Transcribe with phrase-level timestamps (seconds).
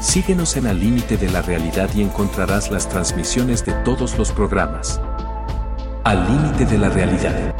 [0.00, 5.00] Síguenos en Al límite de la realidad y encontrarás las transmisiones de todos los programas.
[6.04, 7.54] Al límite de la realidad.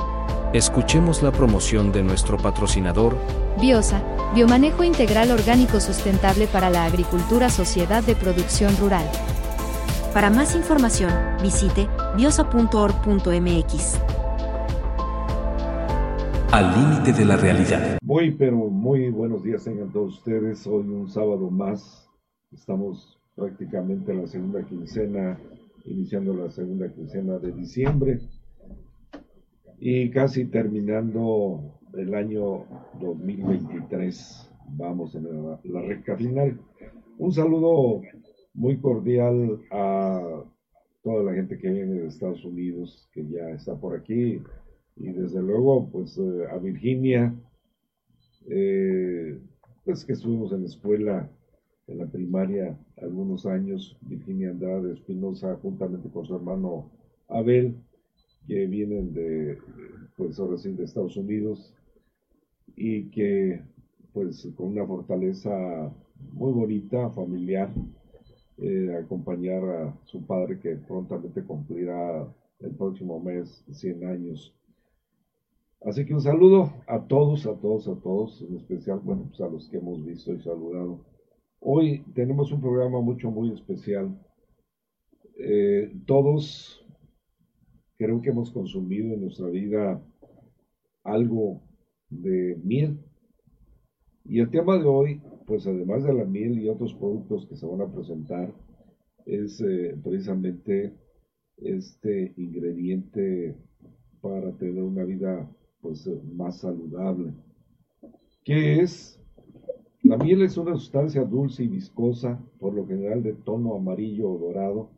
[0.52, 3.16] Escuchemos la promoción de nuestro patrocinador,
[3.58, 4.02] Biosa,
[4.34, 9.06] Biomanejo Integral Orgánico Sustentable para la Agricultura Sociedad de Producción Rural.
[10.12, 11.12] Para más información,
[11.42, 13.98] visite biosa.org.mx.
[16.52, 17.98] Al límite de la realidad.
[18.02, 20.66] Muy, pero muy buenos días tengan todos ustedes.
[20.66, 22.05] Hoy un sábado más.
[22.56, 25.38] Estamos prácticamente en la segunda quincena,
[25.84, 28.18] iniciando la segunda quincena de diciembre
[29.78, 32.64] y casi terminando el año
[32.98, 34.50] 2023.
[34.70, 36.58] Vamos en la, la recta final.
[37.18, 38.00] Un saludo
[38.54, 40.42] muy cordial a
[41.02, 44.40] toda la gente que viene de Estados Unidos, que ya está por aquí,
[44.96, 47.34] y desde luego pues eh, a Virginia,
[48.48, 49.38] eh,
[49.84, 51.30] pues que estuvimos en la escuela,
[51.86, 56.90] en la primaria algunos años, Virginia Andrade Espinosa, juntamente con su hermano
[57.28, 57.76] Abel,
[58.46, 59.58] que vienen de,
[60.16, 61.74] pues ahora sí, de Estados Unidos
[62.76, 63.62] y que
[64.12, 65.92] pues con una fortaleza
[66.32, 67.70] muy bonita, familiar,
[68.58, 72.26] eh, acompañar a su padre que prontamente cumplirá
[72.60, 74.54] el próximo mes 100 años.
[75.82, 79.48] Así que un saludo a todos, a todos, a todos, en especial, bueno, pues a
[79.48, 81.00] los que hemos visto y saludado.
[81.68, 84.16] Hoy tenemos un programa mucho, muy especial.
[85.36, 86.86] Eh, todos
[87.98, 90.00] creo que hemos consumido en nuestra vida
[91.02, 91.60] algo
[92.08, 93.00] de miel.
[94.24, 97.66] Y el tema de hoy, pues además de la miel y otros productos que se
[97.66, 98.54] van a presentar,
[99.24, 100.92] es eh, precisamente
[101.56, 103.56] este ingrediente
[104.20, 105.50] para tener una vida
[105.80, 107.34] pues más saludable.
[108.44, 109.20] ¿Qué es?
[110.06, 114.38] La miel es una sustancia dulce y viscosa, por lo general de tono amarillo o
[114.38, 114.90] dorado,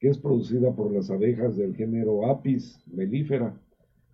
[0.00, 3.60] que es producida por las abejas del género Apis mellifera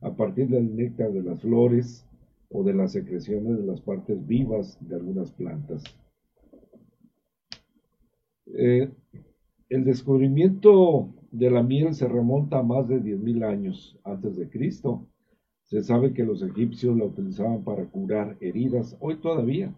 [0.01, 2.05] a partir del néctar de las flores
[2.49, 5.85] o de las secreciones de las partes vivas de algunas plantas.
[8.47, 8.91] Eh,
[9.69, 15.07] el descubrimiento de la miel se remonta a más de 10.000 años antes de Cristo.
[15.63, 19.73] Se sabe que los egipcios la utilizaban para curar heridas, hoy todavía,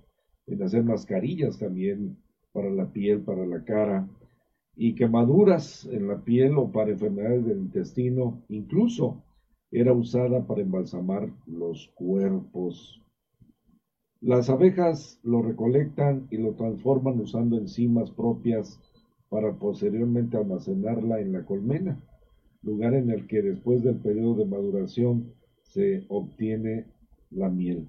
[0.47, 2.16] en hacer mascarillas también
[2.53, 4.09] para la piel, para la cara,
[4.77, 9.22] y quemaduras en la piel o para enfermedades del intestino, incluso
[9.71, 13.00] era usada para embalsamar los cuerpos.
[14.21, 18.81] Las abejas lo recolectan y lo transforman usando enzimas propias
[19.28, 22.00] para posteriormente almacenarla en la colmena,
[22.62, 25.32] lugar en el que después del periodo de maduración
[25.62, 26.87] se obtiene
[27.31, 27.88] la miel.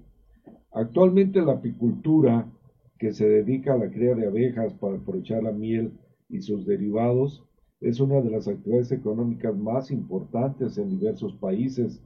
[0.76, 2.52] Actualmente la apicultura,
[2.98, 5.90] que se dedica a la cría de abejas para aprovechar la miel
[6.28, 7.42] y sus derivados,
[7.80, 12.02] es una de las actividades económicas más importantes en diversos países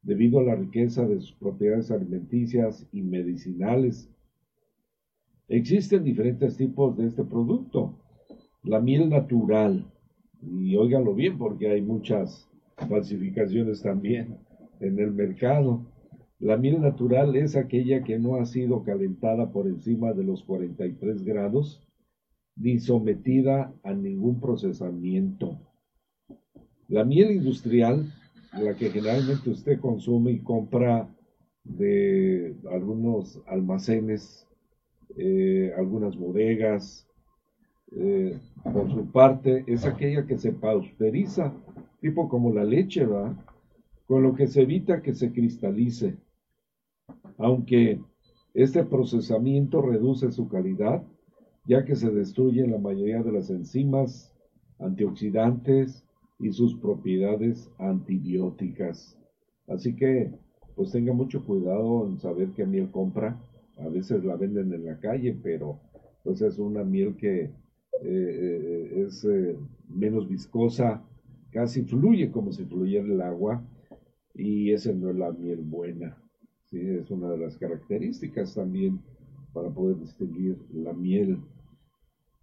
[0.00, 4.08] debido a la riqueza de sus propiedades alimenticias y medicinales.
[5.48, 7.94] Existen diferentes tipos de este producto.
[8.62, 9.84] La miel natural,
[10.40, 12.48] y óiganlo bien porque hay muchas
[12.88, 14.38] falsificaciones también
[14.80, 15.82] en el mercado.
[16.40, 21.24] La miel natural es aquella que no ha sido calentada por encima de los 43
[21.24, 21.82] grados
[22.54, 25.58] ni sometida a ningún procesamiento.
[26.88, 28.12] La miel industrial,
[28.52, 31.08] la que generalmente usted consume y compra
[31.64, 34.46] de algunos almacenes,
[35.16, 37.08] eh, algunas bodegas,
[37.92, 41.52] eh, por su parte, es aquella que se pasteuriza,
[42.00, 43.36] tipo como la leche, ¿verdad?
[44.06, 46.16] Con lo que se evita que se cristalice.
[47.38, 48.00] Aunque
[48.52, 51.02] este procesamiento reduce su calidad,
[51.66, 54.34] ya que se destruyen la mayoría de las enzimas,
[54.80, 56.04] antioxidantes
[56.40, 59.16] y sus propiedades antibióticas.
[59.68, 60.32] Así que,
[60.74, 63.40] pues tenga mucho cuidado en saber qué miel compra.
[63.78, 65.80] A veces la venden en la calle, pero
[66.24, 67.52] pues es una miel que eh,
[68.02, 69.56] eh, es eh,
[69.88, 71.04] menos viscosa,
[71.50, 73.62] casi fluye como si fluyera el agua,
[74.34, 76.16] y esa no es la miel buena.
[76.70, 76.80] ¿Sí?
[76.80, 79.00] Es una de las características también
[79.52, 81.40] para poder distinguir la miel.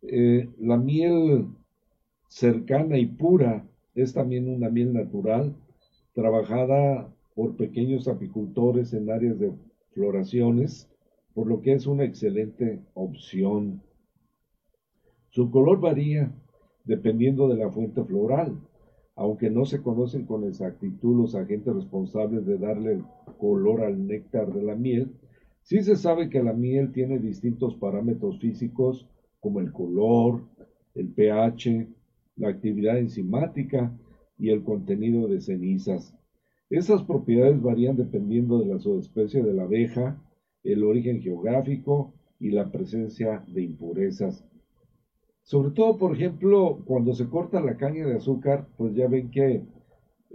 [0.01, 1.47] Eh, la miel
[2.27, 5.55] cercana y pura es también una miel natural,
[6.13, 9.51] trabajada por pequeños apicultores en áreas de
[9.91, 10.89] floraciones,
[11.33, 13.81] por lo que es una excelente opción.
[15.29, 16.31] Su color varía
[16.85, 18.57] dependiendo de la fuente floral,
[19.15, 23.01] aunque no se conocen con exactitud los agentes responsables de darle
[23.37, 25.11] color al néctar de la miel,
[25.61, 29.07] sí se sabe que la miel tiene distintos parámetros físicos
[29.39, 30.41] como el color,
[30.95, 31.87] el pH,
[32.37, 33.95] la actividad enzimática
[34.37, 36.15] y el contenido de cenizas.
[36.69, 40.19] Esas propiedades varían dependiendo de la subespecie de la abeja,
[40.63, 44.43] el origen geográfico y la presencia de impurezas.
[45.43, 49.61] Sobre todo, por ejemplo, cuando se corta la caña de azúcar, pues ya ven que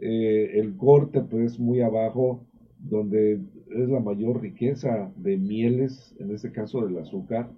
[0.00, 2.46] eh, el corte pues muy abajo,
[2.82, 3.40] donde
[3.70, 7.50] es la mayor riqueza de mieles, en este caso del azúcar,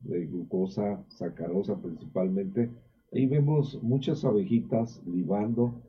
[0.00, 2.70] de glucosa, sacarosa principalmente.
[3.12, 5.82] Ahí vemos muchas abejitas libando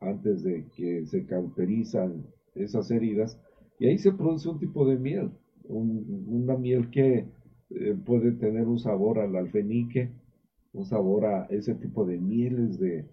[0.00, 2.24] antes de que se cauterizan
[2.54, 3.38] esas heridas
[3.78, 5.30] y ahí se produce un tipo de miel,
[5.68, 7.26] una miel que
[7.70, 10.10] eh, puede tener un sabor al alfenique,
[10.72, 13.06] un sabor a ese tipo de mieles de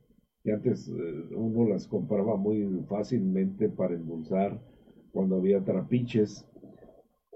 [0.44, 4.60] que antes eh, uno las compraba muy fácilmente para endulzar
[5.16, 6.46] cuando había trapiches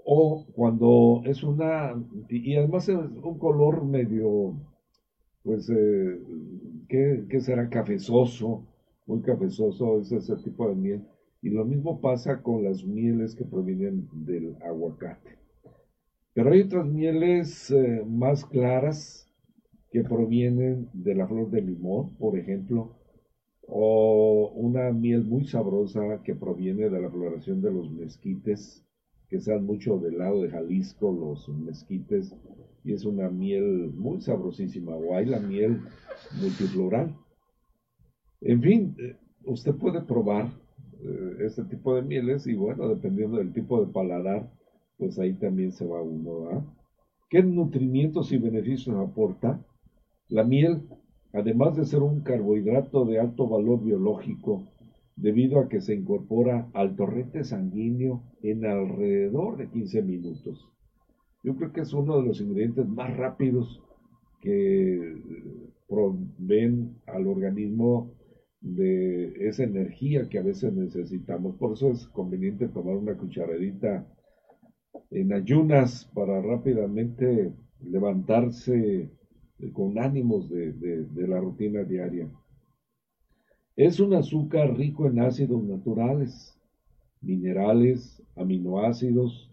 [0.04, 1.96] o cuando es una
[2.28, 4.54] y además es un color medio
[5.42, 6.20] pues eh,
[6.88, 8.66] que, será cafezoso
[9.06, 11.04] muy cafezoso es ese tipo de miel.
[11.42, 15.38] Y lo mismo pasa con las mieles que provienen del aguacate.
[16.32, 19.26] Pero hay otras mieles eh, más claras
[19.90, 22.99] que provienen de la flor de limón, por ejemplo,
[23.72, 28.84] o una miel muy sabrosa que proviene de la floración de los mezquites,
[29.28, 32.34] que sean mucho del lado de Jalisco, los mezquites,
[32.82, 35.82] y es una miel muy sabrosísima, o hay la miel
[36.40, 37.14] multifloral.
[38.40, 40.50] En fin, eh, usted puede probar
[41.04, 44.50] eh, este tipo de mieles y bueno, dependiendo del tipo de paladar,
[44.98, 46.74] pues ahí también se va uno.
[47.28, 49.64] ¿Qué nutrimientos y beneficios aporta?
[50.28, 50.82] La miel,
[51.32, 54.64] además de ser un carbohidrato de alto valor biológico,
[55.16, 60.68] debido a que se incorpora al torrente sanguíneo en alrededor de 15 minutos.
[61.42, 63.82] Yo creo que es uno de los ingredientes más rápidos
[64.40, 65.14] que
[65.88, 68.12] proveen al organismo
[68.60, 71.56] de esa energía que a veces necesitamos.
[71.56, 74.06] Por eso es conveniente tomar una cucharadita
[75.10, 77.52] en ayunas para rápidamente
[77.82, 79.10] levantarse
[79.72, 82.28] con ánimos de, la rutina diaria.
[83.76, 86.58] Es un azúcar rico en ácidos naturales,
[87.20, 89.50] minerales, aminoácidos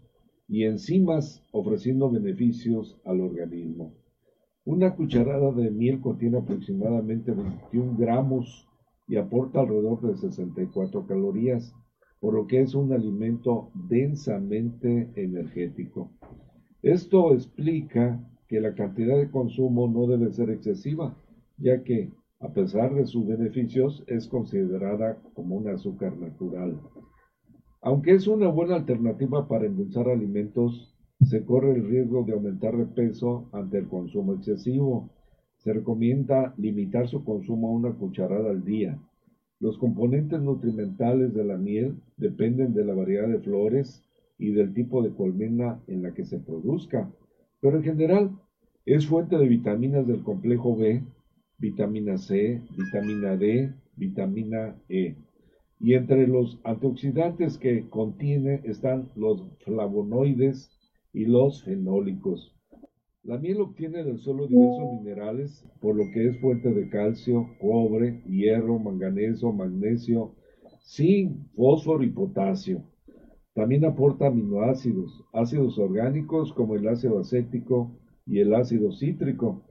[0.48, 3.92] y enzimas ofreciendo beneficios al organismo.
[4.64, 8.66] Una cucharada de miel contiene aproximadamente 21 gramos
[9.06, 11.74] y aporta alrededor de 64 calorías,
[12.20, 16.10] por lo que es un alimento densamente energético.
[16.82, 21.14] Esto explica que la cantidad de consumo no debe ser excesiva,
[21.58, 22.10] ya que,
[22.40, 26.80] a pesar de sus beneficios, es considerada como un azúcar natural.
[27.82, 32.86] Aunque es una buena alternativa para endulzar alimentos, se corre el riesgo de aumentar de
[32.86, 35.10] peso ante el consumo excesivo.
[35.58, 38.98] Se recomienda limitar su consumo a una cucharada al día.
[39.60, 44.04] Los componentes nutrimentales de la miel dependen de la variedad de flores
[44.38, 47.10] y del tipo de colmena en la que se produzca
[47.60, 48.38] pero en general
[48.86, 51.02] es fuente de vitaminas del complejo B,
[51.58, 55.16] vitamina C, vitamina D, vitamina E.
[55.80, 60.70] Y entre los antioxidantes que contiene están los flavonoides
[61.12, 62.54] y los fenólicos.
[63.22, 68.22] La miel obtiene del suelo diversos minerales, por lo que es fuente de calcio, cobre,
[68.26, 70.34] hierro, manganeso, magnesio,
[70.82, 72.82] zinc, fósforo y potasio.
[73.58, 77.90] También aporta aminoácidos, ácidos orgánicos como el ácido acético
[78.24, 79.64] y el ácido cítrico.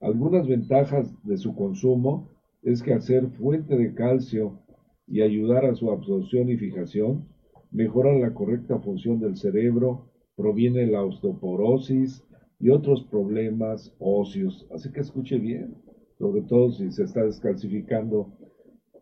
[0.00, 2.30] Algunas ventajas de su consumo
[2.62, 4.60] es que al ser fuente de calcio
[5.06, 7.28] y ayudar a su absorción y fijación,
[7.70, 12.24] mejora la correcta función del cerebro, proviene la osteoporosis
[12.58, 14.66] y otros problemas óseos.
[14.74, 15.74] Así que escuche bien,
[16.18, 18.32] sobre todo si se está descalcificando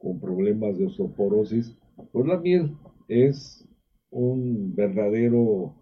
[0.00, 1.78] con problemas de osteoporosis,
[2.10, 2.72] pues la miel
[3.06, 3.68] es
[4.12, 5.74] un verdadero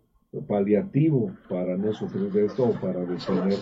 [0.46, 3.58] paliativo para no sufrir de esto o para detener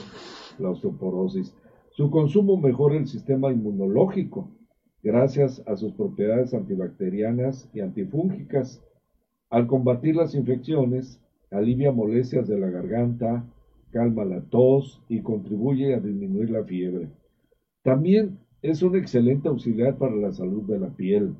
[0.58, 1.54] la osteoporosis.
[1.90, 4.50] Su consumo mejora el sistema inmunológico
[5.02, 8.82] gracias a sus propiedades antibacterianas y antifúngicas.
[9.50, 11.20] Al combatir las infecciones,
[11.50, 13.44] alivia molestias de la garganta,
[13.90, 17.08] calma la tos y contribuye a disminuir la fiebre.
[17.82, 21.34] También es un excelente auxiliar para la salud de la piel,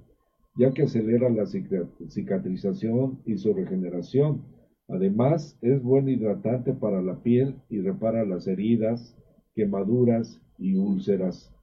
[0.58, 4.42] ya que acelera la cicatrización y su regeneración.
[4.88, 9.16] Además, es buen hidratante para la piel y repara las heridas,
[9.54, 11.54] quemaduras y úlceras.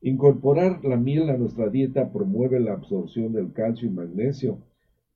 [0.00, 4.58] Incorporar la miel a nuestra dieta promueve la absorción del calcio y magnesio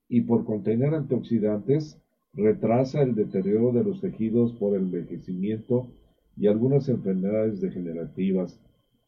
[0.08, 1.98] y por contener antioxidantes
[2.34, 5.88] retrasa el deterioro de los tejidos por el envejecimiento
[6.36, 8.60] y algunas enfermedades degenerativas.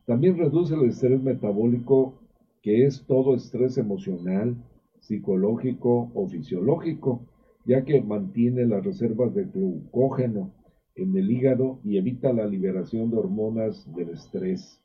[0.07, 2.18] También reduce el estrés metabólico,
[2.63, 4.57] que es todo estrés emocional,
[5.01, 7.27] psicológico o fisiológico,
[7.65, 10.53] ya que mantiene las reservas de glucógeno
[10.95, 14.81] en el hígado y evita la liberación de hormonas del estrés.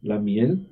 [0.00, 0.66] La miel,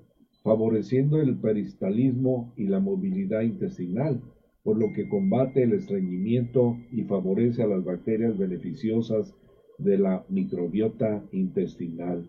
[0.43, 4.21] favoreciendo el peristalismo y la movilidad intestinal,
[4.63, 9.35] por lo que combate el estreñimiento y favorece a las bacterias beneficiosas
[9.79, 12.29] de la microbiota intestinal.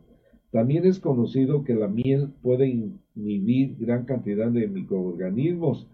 [0.51, 5.87] También es conocido que la miel puede inhibir gran cantidad de microorganismos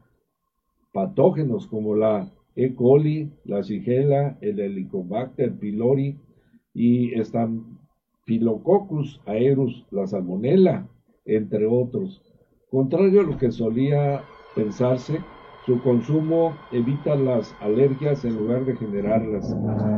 [0.91, 2.73] patógenos como la E.
[2.73, 6.17] coli, la Shigella, el Helicobacter pylori
[6.73, 7.13] y
[8.29, 10.87] Staphylococcus aerus, la salmonella,
[11.25, 12.21] entre otros.
[12.69, 14.21] Contrario a lo que solía
[14.55, 15.19] pensarse,
[15.65, 19.55] su consumo evita las alergias en lugar de generarlas,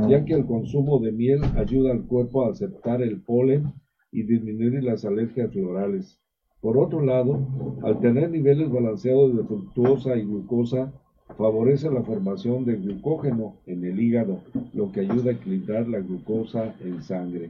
[0.08, 3.74] ya que el consumo de miel ayuda al cuerpo a aceptar el polen
[4.14, 6.18] y disminuir las alergias florales.
[6.62, 7.38] Por otro lado,
[7.84, 10.94] al tener niveles balanceados de fructosa y glucosa,
[11.38, 14.40] favorece la formación de glucógeno en el hígado,
[14.74, 17.50] lo que ayuda a equilibrar la glucosa en sangre.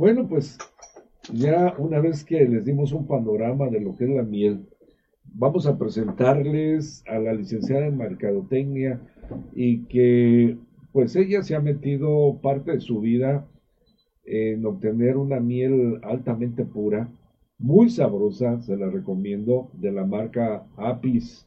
[0.00, 0.56] Bueno, pues
[1.30, 4.66] ya una vez que les dimos un panorama de lo que es la miel,
[5.24, 8.98] vamos a presentarles a la licenciada en Mercadotecnia
[9.54, 10.56] y que
[10.92, 13.46] pues ella se ha metido parte de su vida
[14.24, 17.10] en obtener una miel altamente pura,
[17.58, 21.46] muy sabrosa, se la recomiendo, de la marca Apis,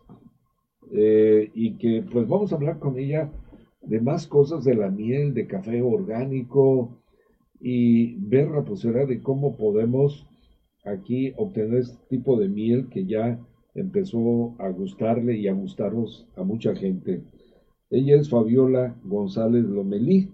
[0.92, 3.32] eh, y que pues vamos a hablar con ella
[3.82, 7.00] de más cosas de la miel, de café orgánico
[7.64, 10.28] y ver la posibilidad de cómo podemos
[10.84, 13.40] aquí obtener este tipo de miel que ya
[13.74, 17.24] empezó a gustarle y a gustarnos a mucha gente.
[17.90, 20.30] Ella es Fabiola González Lomelí,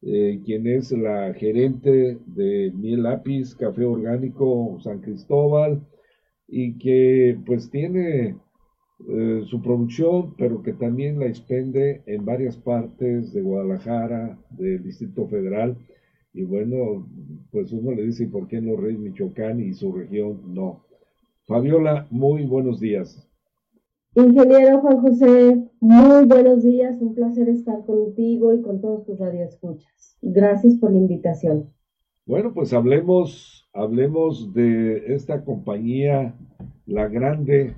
[0.00, 5.86] eh, quien es la gerente de Miel Lápiz, Café Orgánico San Cristóbal,
[6.48, 8.36] y que pues tiene
[9.06, 15.26] eh, su producción, pero que también la expende en varias partes de Guadalajara, del Distrito
[15.28, 15.76] Federal,
[16.32, 17.08] y bueno,
[17.50, 20.84] pues uno le dice, ¿por qué en los Reyes Michoacán y su región no?
[21.46, 23.26] Fabiola, muy buenos días.
[24.14, 30.18] Ingeniero Juan José, muy buenos días, un placer estar contigo y con todos tus radioescuchas.
[30.22, 31.70] Gracias por la invitación.
[32.26, 36.34] Bueno, pues hablemos, hablemos de esta compañía,
[36.86, 37.74] La Grande,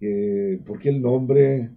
[0.00, 1.70] que, ¿por qué el nombre?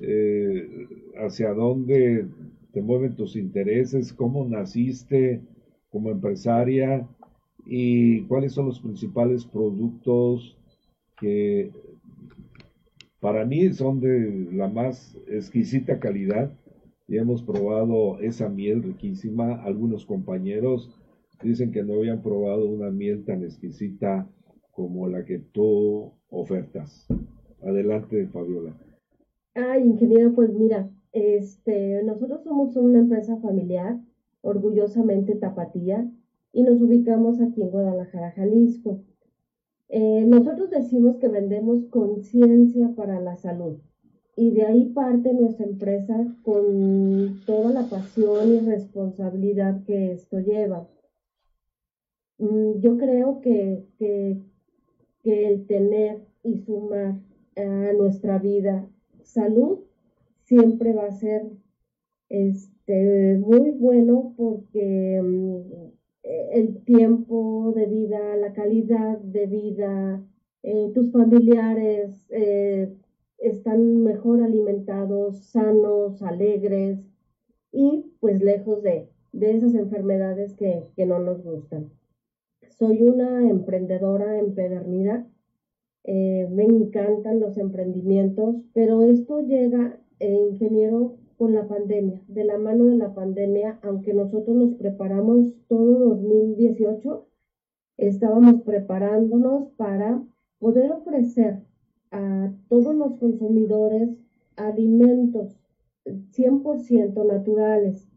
[0.00, 0.68] Eh,
[1.16, 2.26] ¿Hacia dónde
[2.72, 4.12] te mueven tus intereses?
[4.12, 5.42] ¿Cómo naciste
[5.90, 7.06] como empresaria?
[7.66, 10.56] ¿Y cuáles son los principales productos
[11.20, 11.70] que
[13.20, 16.52] para mí son de la más exquisita calidad
[17.08, 19.62] y hemos probado esa miel riquísima.
[19.62, 20.90] Algunos compañeros
[21.42, 24.28] dicen que no habían probado una miel tan exquisita
[24.72, 27.06] como la que tú ofertas.
[27.62, 28.76] Adelante, Fabiola.
[29.54, 34.00] Ay, ingeniero, pues mira, este, nosotros somos una empresa familiar,
[34.42, 36.10] orgullosamente tapatía,
[36.52, 39.00] y nos ubicamos aquí en Guadalajara, Jalisco.
[39.88, 43.78] Eh, nosotros decimos que vendemos conciencia para la salud
[44.38, 50.86] y de ahí parte nuestra empresa con toda la pasión y responsabilidad que esto lleva.
[52.38, 54.40] Mm, yo creo que, que,
[55.24, 57.20] el tener y sumar
[57.56, 58.88] a nuestra vida
[59.22, 59.80] salud
[60.48, 61.42] siempre va a ser
[62.28, 65.88] este, muy bueno porque mm,
[66.52, 70.22] el tiempo de vida, la calidad de vida,
[70.62, 72.92] eh, tus familiares eh,
[73.38, 76.98] están mejor alimentados, sanos, alegres
[77.72, 79.08] y pues lejos de,
[79.40, 81.90] esas enfermedades que, no nos gustan.
[82.70, 85.26] Soy una emprendedora empedernida,
[86.04, 92.86] eh, me encantan los emprendimientos, pero esto llega, ingeniero, con la pandemia, de la mano
[92.86, 97.26] de la pandemia, aunque nosotros nos preparamos todo 2018,
[97.96, 100.20] estábamos preparándonos para
[100.58, 101.62] poder ofrecer
[102.10, 104.10] a todos los consumidores
[104.56, 105.56] alimentos
[106.04, 108.08] 100% naturales.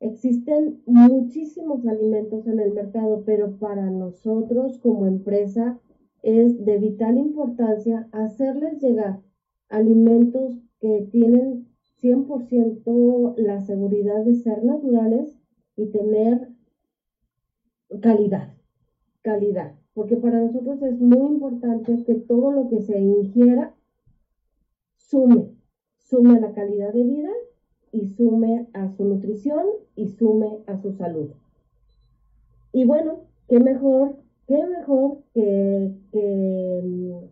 [0.00, 5.78] Existen muchísimos alimentos en el mercado, pero para nosotros como empresa
[6.22, 9.20] es de vital importancia hacerles llegar
[9.68, 11.66] alimentos que tienen
[12.00, 15.34] 100% la seguridad de ser naturales
[15.76, 16.48] y tener
[18.00, 18.54] calidad,
[19.22, 23.74] calidad, porque para nosotros es muy importante que todo lo que se ingiera
[24.96, 25.54] sume,
[25.98, 27.32] sume a la calidad de vida
[27.92, 29.64] y sume a su nutrición
[29.96, 31.30] y sume a su salud.
[32.72, 34.16] Y bueno, qué mejor,
[34.46, 37.24] qué mejor que, que mm,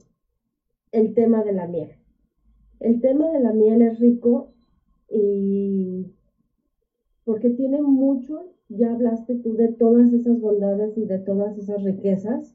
[0.93, 1.91] el tema de la miel.
[2.81, 4.53] El tema de la miel es rico
[5.09, 6.07] y
[7.25, 12.55] porque tiene mucho, ya hablaste tú de todas esas bondades y de todas esas riquezas,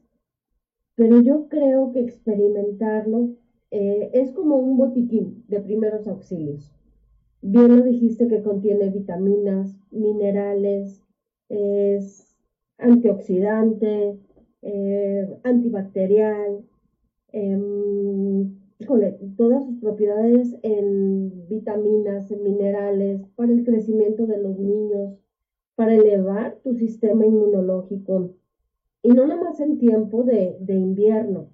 [0.94, 3.34] pero yo creo que experimentarlo
[3.70, 6.72] eh, es como un botiquín de primeros auxilios.
[7.40, 11.02] Bien lo dijiste que contiene vitaminas, minerales,
[11.48, 12.36] es
[12.78, 14.18] antioxidante,
[14.62, 16.64] eh, antibacterial,
[18.88, 25.18] em, todas sus propiedades en vitaminas, en minerales, para el crecimiento de los niños,
[25.74, 28.34] para elevar tu sistema inmunológico.
[29.02, 31.48] Y no nomás en tiempo de, invierno.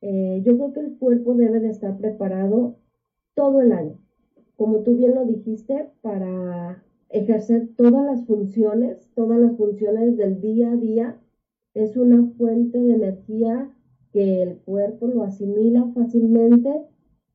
[0.00, 2.76] Eh, yo creo que el cuerpo debe de estar preparado
[3.34, 3.98] todo el año,
[4.56, 10.72] como tú bien lo dijiste, para ejercer todas las funciones, todas las funciones del día
[10.72, 11.20] a día.
[11.74, 13.70] Es una fuente de energía
[14.16, 16.86] que el cuerpo lo asimila fácilmente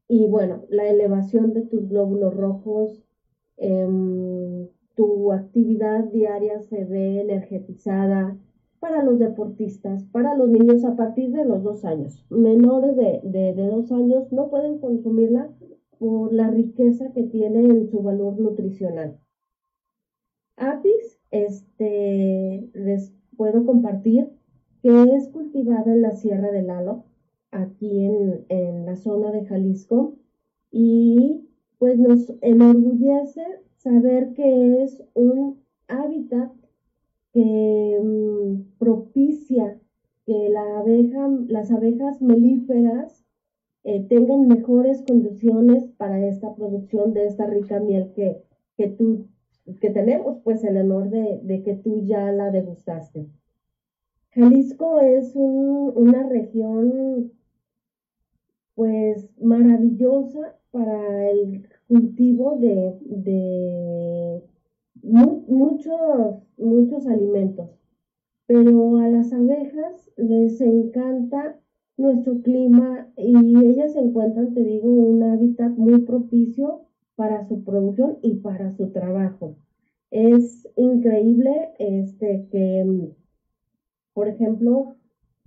[0.08, 3.04] y bueno, la elevación de tus glóbulos rojos,
[3.58, 8.36] em, tu actividad diaria se ve energetizada
[8.80, 12.26] para los deportistas, para los niños a partir de los dos años.
[12.32, 15.52] Menores de, de, de dos años no pueden consumirla
[16.00, 19.20] por la riqueza que tiene en su valor nutricional.
[20.58, 24.32] Apis, este, les puedo compartir
[24.82, 27.06] que es cultivada en la Sierra del Lalo,
[27.52, 30.16] aquí en, la zona de Jalisco,
[30.72, 33.44] y pues nos enorgullece
[33.78, 36.52] saber que es un hábitat
[37.34, 39.80] que mm, propicia
[40.26, 43.24] que las abejas melíferas
[43.84, 48.44] eh, tengan mejores condiciones para esta producción de esta rica miel que,
[48.78, 49.28] que, tú,
[49.80, 53.28] que tenemos, pues el honor de que tú ya la degustaste.
[54.34, 57.34] Jalisco es una región
[58.76, 64.42] pues maravillosa para el cultivo de,
[65.04, 67.70] muchos, muchos alimentos.
[68.48, 71.60] Pero a las abejas les encanta
[71.98, 76.84] nuestro clima y ellas encuentran, te digo, un hábitat muy propicio
[77.16, 79.58] para su producción y para su trabajo.
[80.10, 83.12] Es increíble este, que
[84.14, 84.96] por ejemplo,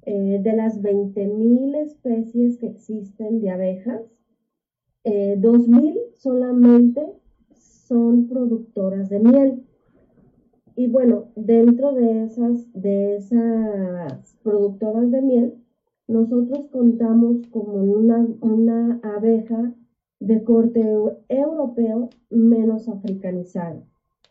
[0.03, 4.03] eh, de las 20.000 especies que existen de abejas,
[5.05, 7.03] 2.000 eh, solamente
[7.55, 9.64] son productoras de miel.
[10.77, 15.55] Y bueno, dentro de esas, de esas productoras de miel,
[16.09, 19.72] nosotros contamos con una, una abeja
[20.20, 20.81] de corte
[21.29, 23.83] europeo menos africanizada.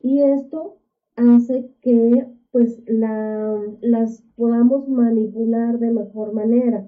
[0.01, 0.77] Y esto
[1.15, 6.87] hace que pues las podamos manipular de mejor manera.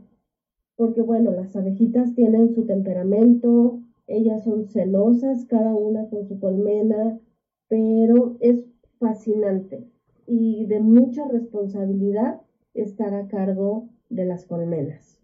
[0.75, 7.19] Porque bueno, las abejitas tienen su temperamento, ellas son celosas, cada una con su colmena,
[7.67, 8.63] pero es
[8.99, 9.89] fascinante
[10.27, 12.41] y de mucha responsabilidad
[12.75, 15.19] estar a cargo de las colmenas.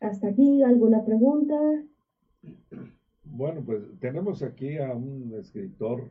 [0.00, 1.54] ¿Hasta aquí alguna pregunta?
[3.24, 6.08] Bueno, pues tenemos aquí a un escritor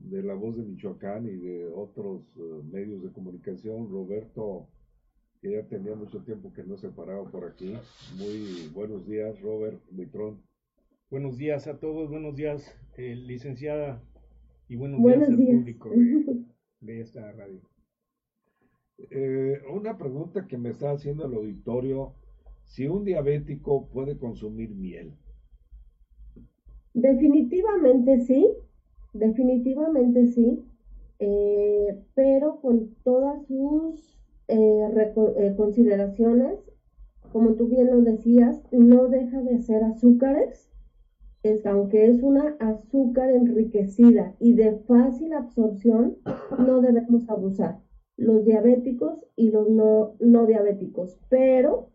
[0.00, 4.66] de La Voz de Michoacán y de otros eh, medios de comunicación, Roberto,
[5.40, 7.74] que ya tenía mucho tiempo que no se paraba por aquí.
[8.16, 10.42] Muy buenos días, Robert Buitrón.
[11.10, 14.02] Buenos días a todos, buenos días, eh, licenciada,
[14.68, 15.90] y buenos, días al público
[16.80, 17.60] de, esta radio.
[19.10, 22.14] Eh, una pregunta que me está haciendo el auditorio,
[22.64, 25.12] si un diabético puede consumir miel.
[26.94, 28.46] Definitivamente sí,
[29.12, 30.64] Definitivamente sí,
[31.18, 34.18] eh, pero con todas sus
[34.48, 34.86] eh,
[35.36, 36.58] eh, consideraciones,
[37.32, 40.70] como tú bien lo decías, no deja de ser azúcares
[41.42, 46.18] es aunque es una azúcar enriquecida y de fácil absorción,
[46.58, 47.80] no debemos abusar.
[48.16, 51.18] Los diabéticos y los no, no diabéticos.
[51.30, 51.90] Pero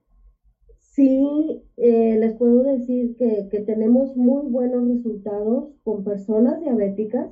[0.96, 7.30] sí eh, les puedo decir que, tenemos muy buenos resultados con personas diabéticas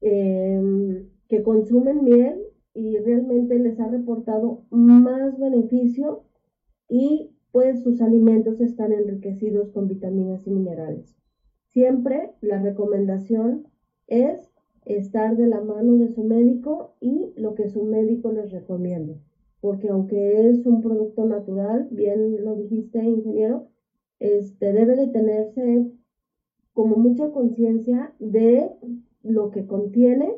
[0.00, 2.38] em, que consumen miel
[2.74, 6.24] y realmente les ha reportado más beneficio
[6.88, 11.16] y pues sus alimentos están enriquecidos con vitaminas y minerales.
[11.66, 13.66] Siempre la recomendación
[14.06, 14.52] es
[14.84, 19.20] estar de la mano de su médico y lo que su médico les recomiende,
[19.60, 23.68] porque aunque es un producto natural, bien lo dijiste, ingeniero,
[24.20, 25.90] este debe de tenerse
[26.72, 28.70] como mucha conciencia de
[29.22, 30.36] lo que contiene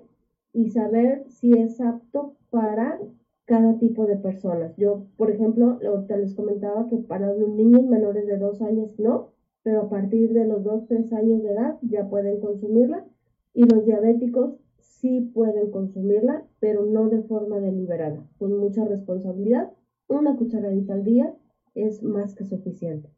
[0.52, 2.98] y saber si es apto para
[3.44, 4.76] cada tipo de personas.
[4.76, 9.32] Yo, por ejemplo, ahorita les comentaba que para los niños menores de dos años no,
[9.62, 13.04] pero a partir de los dos, tres años de edad ya pueden consumirla
[13.52, 14.59] y los diabéticos
[15.00, 19.72] sí pueden consumirla, pero no de forma deliberada, con mucha responsabilidad.
[20.08, 21.34] Una cucharadita al día
[21.74, 23.08] es más que suficiente.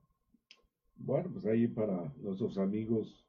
[0.96, 3.26] Bueno, pues ahí para nuestros amigos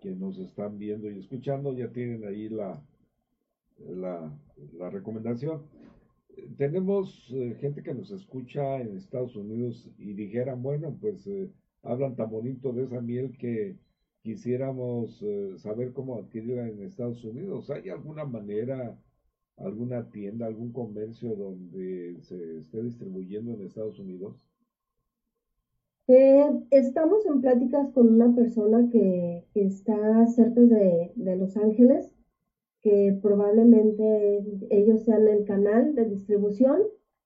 [0.00, 2.82] que nos están viendo y escuchando, ya tienen ahí la,
[3.78, 4.38] la,
[4.78, 5.62] la recomendación
[6.56, 11.50] tenemos eh, gente que nos escucha en Estados Unidos y dijeran, bueno, pues eh,
[11.82, 13.76] hablan tan bonito de esa miel que
[14.24, 17.70] quisiéramos eh, saber cómo adquirirla en Estados Unidos.
[17.70, 18.98] ¿Hay alguna manera,
[19.56, 24.34] alguna tienda, algún comercio donde se esté distribuyendo en Estados Unidos?
[26.70, 32.14] estamos en pláticas con una persona que, está cerca de Los Ángeles
[32.84, 36.82] que probablemente ellos sean el canal de distribución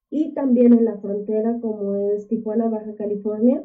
[0.08, 3.64] y también en la frontera como es Tijuana, Baja California,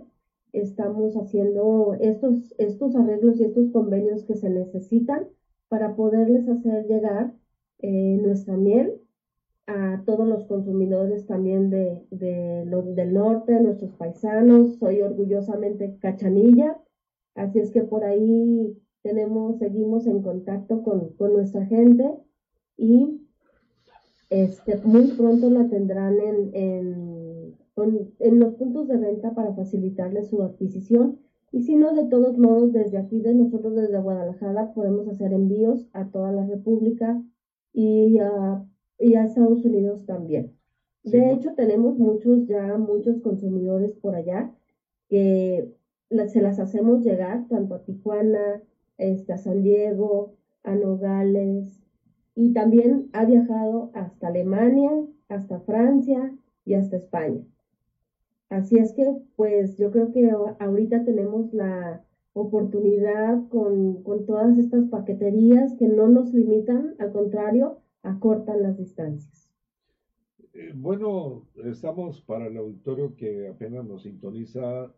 [0.53, 5.27] estamos haciendo estos, estos arreglos y estos convenios que se necesitan
[5.67, 7.33] para poderles hacer llegar
[7.79, 9.01] eh, nuestra miel
[9.65, 14.77] a todos los consumidores también de, del norte, nuestros paisanos.
[14.77, 16.79] Soy orgullosamente cachanilla,
[17.35, 22.09] así es que por ahí tenemos, seguimos en contacto con, nuestra gente
[22.77, 23.21] y
[24.29, 27.12] este, muy pronto la tendrán en, en,
[27.75, 31.19] en, los puntos de venta para facilitarles su adquisición.
[31.51, 35.87] Y si no, de todos modos, desde aquí, de nosotros desde Guadalajara, podemos hacer envíos
[35.93, 37.21] a toda la República
[37.71, 38.65] y a,
[38.99, 40.55] y a Estados Unidos también.
[41.03, 44.53] De hecho, tenemos muchos ya, muchos consumidores por allá
[45.09, 45.69] que
[46.27, 48.61] se las hacemos llegar tanto a Tijuana,
[48.97, 51.83] a San Diego, a Nogales,
[52.35, 54.91] y también ha viajado hasta Alemania,
[55.27, 56.33] hasta Francia
[56.65, 57.43] y hasta España.
[58.53, 59.03] Así es que,
[59.35, 66.07] pues yo creo que ahorita tenemos la oportunidad con, con todas estas paqueterías que no
[66.07, 69.49] nos limitan, al contrario, acortan las distancias.
[70.53, 74.93] Eh, bueno, estamos para el auditorio que apenas nos sintoniza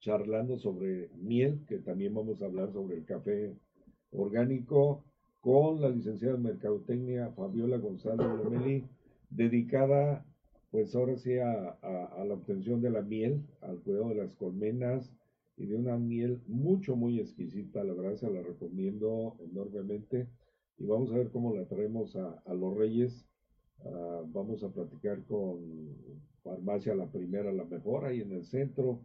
[0.00, 3.54] charlando sobre miel, que también vamos a hablar sobre el café
[4.10, 5.04] orgánico,
[5.42, 8.84] con la licenciada en Mercadotecnia Fabiola González Lomelí,
[9.28, 10.24] dedicada
[10.70, 15.12] pues ahora sí a, la obtención de la miel, al cuidado de las colmenas
[15.56, 20.28] y de una miel mucho, muy exquisita, la verdad se la recomiendo enormemente
[20.78, 23.26] y vamos a ver cómo la traemos a, los Reyes.
[23.84, 25.58] Ah, vamos a platicar con
[26.42, 29.00] Farmacia La Primera, la mejor, ahí en el centro.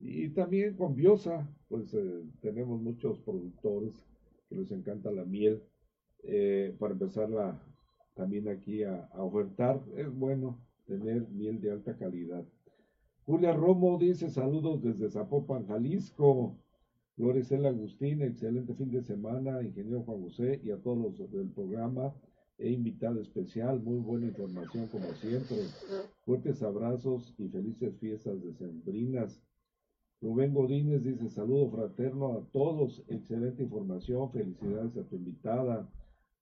[0.00, 3.94] Y también con Biosa, pues eh, tenemos muchos productores
[4.48, 5.62] que les encanta la miel.
[6.24, 7.60] Eh, para empezarla
[8.14, 12.44] también aquí a, ofertar, es bueno tener miel de alta calidad.
[13.26, 16.56] Julia Romo dice saludos desde Zapopan, Jalisco.
[17.16, 22.12] Floresel Agustín, excelente fin de semana, ingeniero Juan José y a todos los del programa
[22.58, 25.58] e invitado especial, muy buena información como siempre.
[26.24, 29.40] Fuertes abrazos y felices fiestas decembrinas.
[30.20, 35.88] Rubén Godínez dice saludo fraterno a todos, excelente información, felicidades a tu invitada.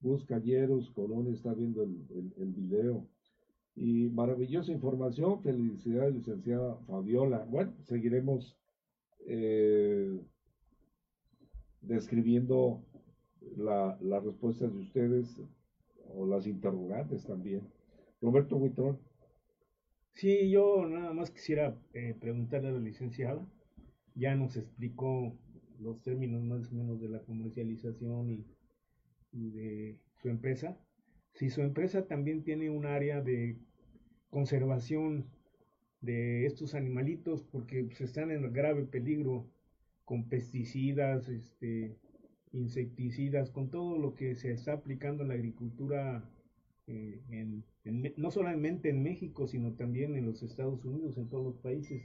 [0.00, 3.06] Gus Calleros, Colón está viendo el, el, video.
[3.74, 7.46] Y maravillosa información, felicidades licenciada Fabiola.
[7.48, 8.56] Bueno, seguiremos
[9.26, 10.20] eh,
[11.80, 12.84] describiendo
[13.56, 15.40] las respuestas de ustedes
[16.14, 17.62] o las interrogantes también.
[18.20, 18.98] Roberto Huitrón.
[20.12, 23.46] Sí, yo nada más quisiera eh, preguntarle a la licenciada
[24.14, 25.36] ya nos explicó
[25.80, 28.44] los términos más o menos de la comercialización y,
[29.32, 30.76] de su empresa.
[31.32, 33.56] Si su empresa también tiene un área de
[34.30, 35.26] conservación
[36.00, 39.46] de estos animalitos porque pues, están en grave peligro
[40.04, 41.96] con pesticidas, este,
[42.52, 46.28] insecticidas, con todo lo que se está aplicando en la agricultura,
[46.86, 47.22] eh,
[48.16, 52.02] no solamente en México, sino también en los Estados Unidos, en todos los países,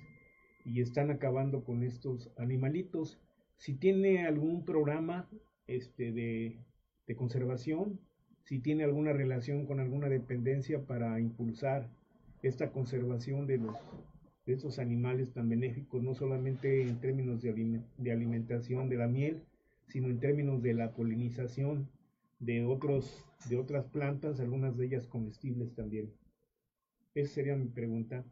[0.63, 3.19] y están acabando con estos animalitos.
[3.57, 5.29] Si tiene algún programa
[5.65, 6.59] este, de,
[7.07, 7.99] de conservación,
[8.47, 11.89] si tiene alguna relación con alguna dependencia para impulsar
[12.41, 13.75] esta conservación de los
[14.45, 19.41] de esos animales tan benéficos, no solamente en términos de, de alimentación de la miel,
[19.89, 21.89] sino en términos de la polinización
[22.39, 26.09] de, otros, de otras plantas, algunas de ellas comestibles también.
[27.13, 28.23] Esa sería mi pregunta.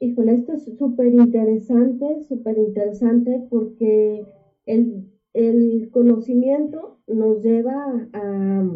[0.00, 4.26] Híjole, esto es súper interesante, súper interesante porque
[4.66, 8.70] el, el, conocimiento nos lleva a,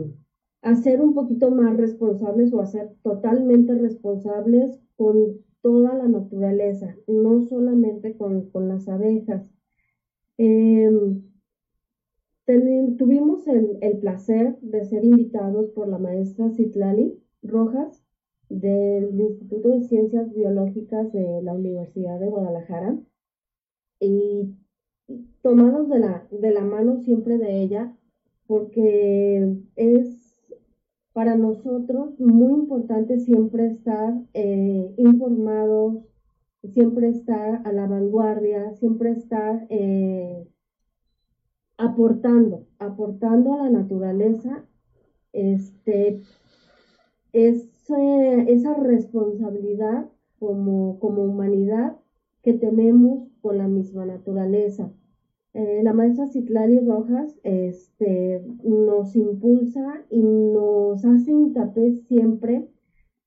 [0.63, 6.97] a, ser un poquito más responsables o a ser totalmente responsables con toda la naturaleza,
[7.07, 9.47] no solamente con, las abejas.
[10.39, 11.23] Em,
[12.97, 18.03] tuvimos el, placer de ser invitados por la maestra Citlali Rojas
[18.49, 22.99] del Instituto de Ciencias Biológicas de la Universidad de Guadalajara
[24.01, 24.57] y
[25.43, 27.95] tomados de la, de la mano siempre de ella
[28.47, 30.20] porque es
[31.13, 36.05] para nosotros muy importante siempre estar eh, informados,
[36.73, 40.47] siempre estar a la vanguardia, siempre estar eh,
[41.77, 44.65] aportando, aportando a la naturaleza
[45.33, 46.23] este,
[47.33, 51.97] esa responsabilidad como, como humanidad
[52.43, 54.93] que tenemos con la misma naturaleza.
[55.53, 62.69] Eh, la maestra Citlali Rojas este, nos impulsa y nos hace hincapié siempre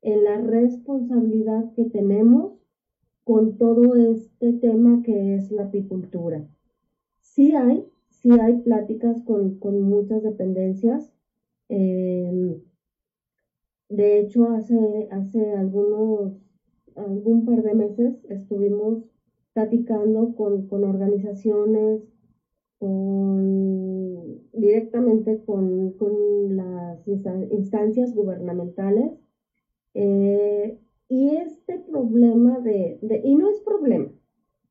[0.02, 2.54] en la responsabilidad que tenemos
[3.26, 6.48] con todo este tema que es la apicultura.
[7.20, 11.12] Sí hay, sí hay pláticas con, muchas dependencias.
[11.68, 12.62] Em,
[13.90, 16.34] de hecho, hace, hace algunos,
[16.96, 19.04] algún par de meses estuvimos
[19.54, 22.02] platicando con, con organizaciones,
[22.84, 25.96] con, directamente con,
[26.54, 29.14] las instancias gubernamentales.
[29.94, 30.76] Eh,
[31.08, 34.12] y este problema de, y no es problema,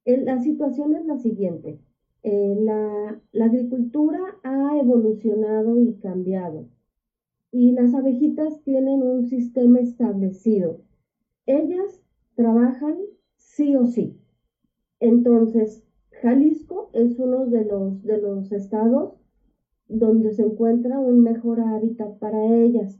[0.04, 1.78] la situación es la siguiente.
[2.22, 6.66] Eh, la, la, agricultura ha evolucionado y cambiado
[7.50, 10.82] y las abejitas tienen un sistema establecido.
[11.46, 12.02] Ellas
[12.34, 12.96] trabajan
[13.36, 14.14] sí o sí.
[15.00, 15.82] Entonces,
[16.22, 19.14] Jalisco es uno de los, de los estados
[19.88, 22.96] donde se encuentra un mejor hábitat para ellas.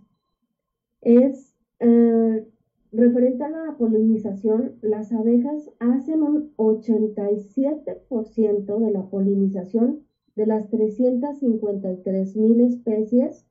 [1.00, 2.44] Es eh,
[2.90, 10.00] referente a la polinización, las abejas hacen un 87% de la polinización
[10.35, 13.46] de las 353 mil especies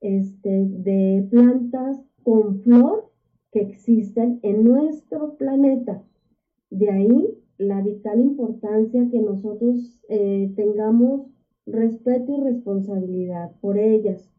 [0.00, 3.10] este, de plantas con flor
[3.52, 6.02] que existen en nuestro planeta.
[6.70, 11.26] De ahí la vital importancia que nosotros eh, tengamos
[11.66, 14.32] respeto y responsabilidad por ellas.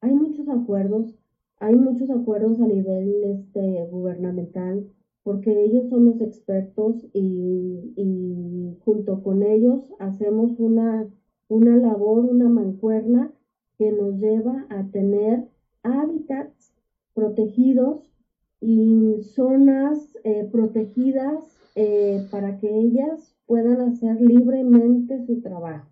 [0.00, 1.14] Hay muchos acuerdos,
[1.58, 4.84] hay muchos acuerdos a nivel este, gubernamental
[5.22, 11.08] porque ellos son los expertos y, junto con ellos hacemos una,
[11.48, 13.32] una labor, una mancuerna
[13.78, 15.48] que nos lleva a tener
[15.82, 16.74] hábitats
[17.14, 18.12] protegidos
[18.60, 25.90] y zonas eh, protegidas eh, para que ellas puedan hacer libremente su trabajo,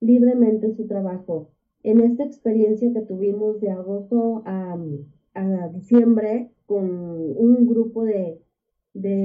[0.00, 1.50] libremente su trabajo.
[1.82, 4.78] En esta experiencia que tuvimos de agosto a,
[5.72, 8.40] diciembre con un grupo de,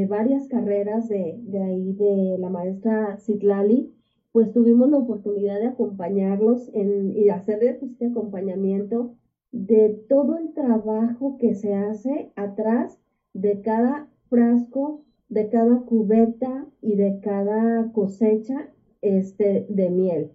[0.08, 3.94] varias carreras de, ahí de la maestra Citlali,
[4.32, 9.16] pues tuvimos la oportunidad de acompañarlos en, y hacer este acompañamiento
[9.52, 13.00] de todo el trabajo que se hace atrás
[13.34, 18.70] de cada frasco de cada cubeta y de cada cosecha
[19.02, 20.32] este, de miel.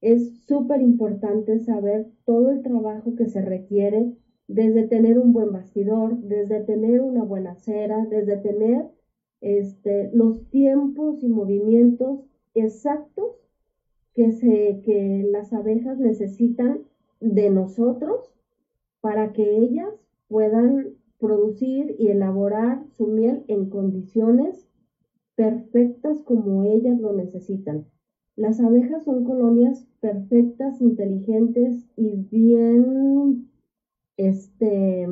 [0.00, 4.12] Es súper importante saber todo el trabajo que se requiere
[4.48, 8.88] desde tener un buen bastidor, desde tener una buena cera, desde tener
[9.40, 12.24] este, los tiempos y movimientos
[12.54, 13.36] exactos
[14.12, 16.80] que, se, que las abejas necesitan
[17.20, 18.34] de nosotros
[19.00, 19.88] para que ellas
[20.28, 24.66] puedan producir y elaborar su miel en condiciones
[25.36, 27.84] perfectas como ellas lo necesitan.
[28.36, 33.50] Las abejas son colonias perfectas, inteligentes y bien,
[34.16, 35.06] este,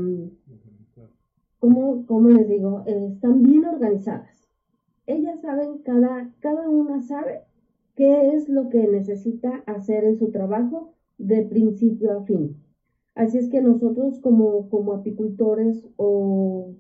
[1.59, 2.85] ¿cómo, les digo?
[2.87, 4.49] están bien organizadas.
[5.07, 7.43] Ellas saben, cada, cada una sabe
[7.95, 12.57] qué es lo que necesita hacer en su trabajo de principio a fin.
[13.19, 16.77] Así es que nosotros como, como apicultores o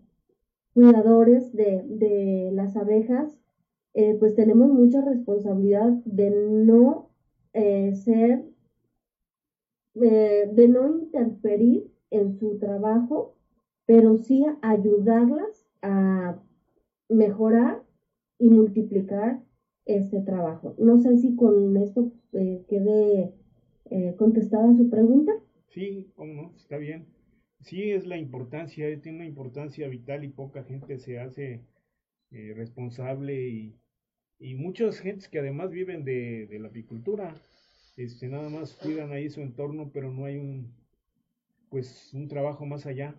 [0.72, 3.36] cuidadores de, las abejas,
[3.94, 7.10] eh, pues tenemos mucha responsabilidad de no
[7.54, 8.44] eh, ser,
[10.00, 13.34] eh, de no interferir en su trabajo,
[13.84, 16.40] pero sí ayudarlas a
[17.08, 17.82] mejorar
[18.38, 19.42] y multiplicar
[19.86, 20.76] este trabajo.
[20.78, 23.34] No sé si con esto quede
[24.16, 25.32] contestada su pregunta.
[25.68, 27.06] Sí, cómo no, está bien
[27.60, 31.64] sí es la importancia, eh, tiene una importancia vital y poca gente se hace
[32.30, 33.76] eh, responsable y,
[34.38, 37.34] y muchas gentes que además viven de, de, la apicultura,
[37.96, 40.72] este, nada más cuidan ahí su entorno, pero no hay un,
[41.68, 43.14] pues, un trabajo más allá.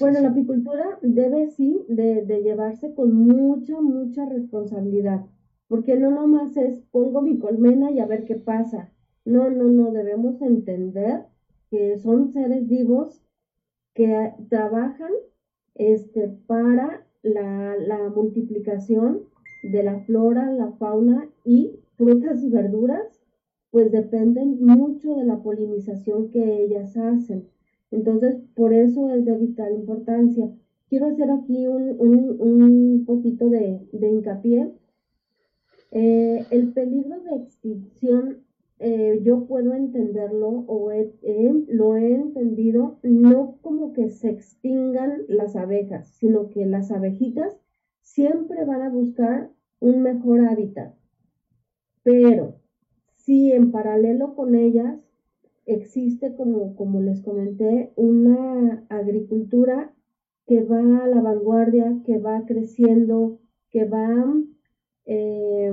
[0.00, 5.26] bueno, la apicultura debe sí de, de llevarse con mucha, mucha responsabilidad,
[5.68, 8.93] porque no nomás es pongo mi colmena y a ver qué pasa.
[9.24, 11.24] No, no, no, debemos entender
[11.70, 13.22] que son seres vivos
[13.94, 15.12] que trabajan
[15.74, 19.22] este, para la, la multiplicación
[19.62, 23.20] de la flora, la fauna y frutas y verduras,
[23.70, 27.48] pues dependen mucho de la polinización que ellas hacen.
[27.90, 30.50] Entonces, por eso es de vital importancia.
[30.88, 34.72] Quiero hacer aquí un, un, un poquito de, de hincapié.
[35.92, 38.43] Eh, el peligro de extinción
[38.78, 40.90] eh, yo puedo entenderlo o
[41.68, 47.56] lo he entendido no como que se extingan las abejas, sino que las abejitas
[48.00, 50.94] siempre van a buscar un mejor hábitat.
[52.02, 52.56] Pero
[53.16, 54.98] si en paralelo con ellas
[55.66, 59.94] existe, como, como les comenté, una agricultura
[60.46, 63.38] que va a la vanguardia, que va creciendo,
[63.70, 64.34] que va
[65.06, 65.72] eh,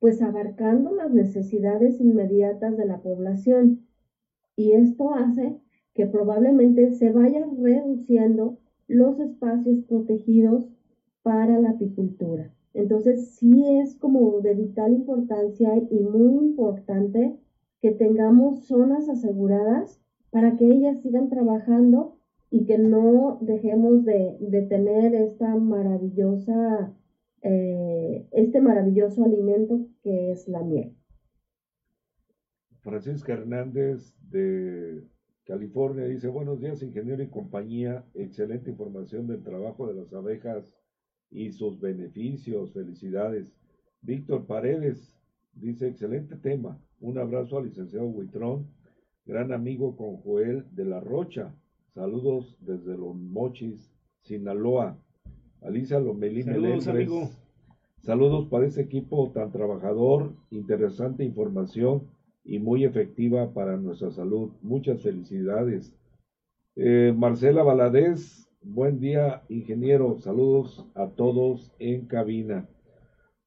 [0.00, 3.86] pues abarcando las necesidades inmediatas de la población.
[4.56, 5.58] Y esto hace
[5.94, 10.68] que probablemente se vayan reduciendo los espacios protegidos
[11.22, 12.52] para la apicultura.
[12.74, 17.36] Entonces, sí es como de vital importancia y muy importante
[17.80, 22.16] que tengamos zonas aseguradas para que ellas sigan trabajando
[22.50, 26.94] y que no dejemos de, de tener esta maravillosa
[27.42, 30.96] eh, este maravilloso alimento que es la miel.
[32.80, 35.04] Francisca Hernández de
[35.44, 40.74] California dice, buenos días ingeniero y compañía, excelente información del trabajo de las abejas
[41.30, 43.46] y sus beneficios, felicidades.
[44.00, 45.14] Víctor Paredes
[45.52, 48.68] dice, excelente tema, un abrazo al licenciado Huitrón,
[49.26, 51.54] gran amigo con Joel de la Rocha,
[51.94, 54.98] saludos desde Los Mochis, Sinaloa.
[55.62, 57.36] Alisa Lomelí Saludos,
[58.02, 62.08] Saludos para ese equipo tan trabajador, interesante información
[62.44, 64.52] y muy efectiva para nuestra salud.
[64.62, 65.94] Muchas felicidades.
[66.76, 70.18] Eh, Marcela Valadez, buen día, ingeniero.
[70.20, 72.68] Saludos a todos en cabina.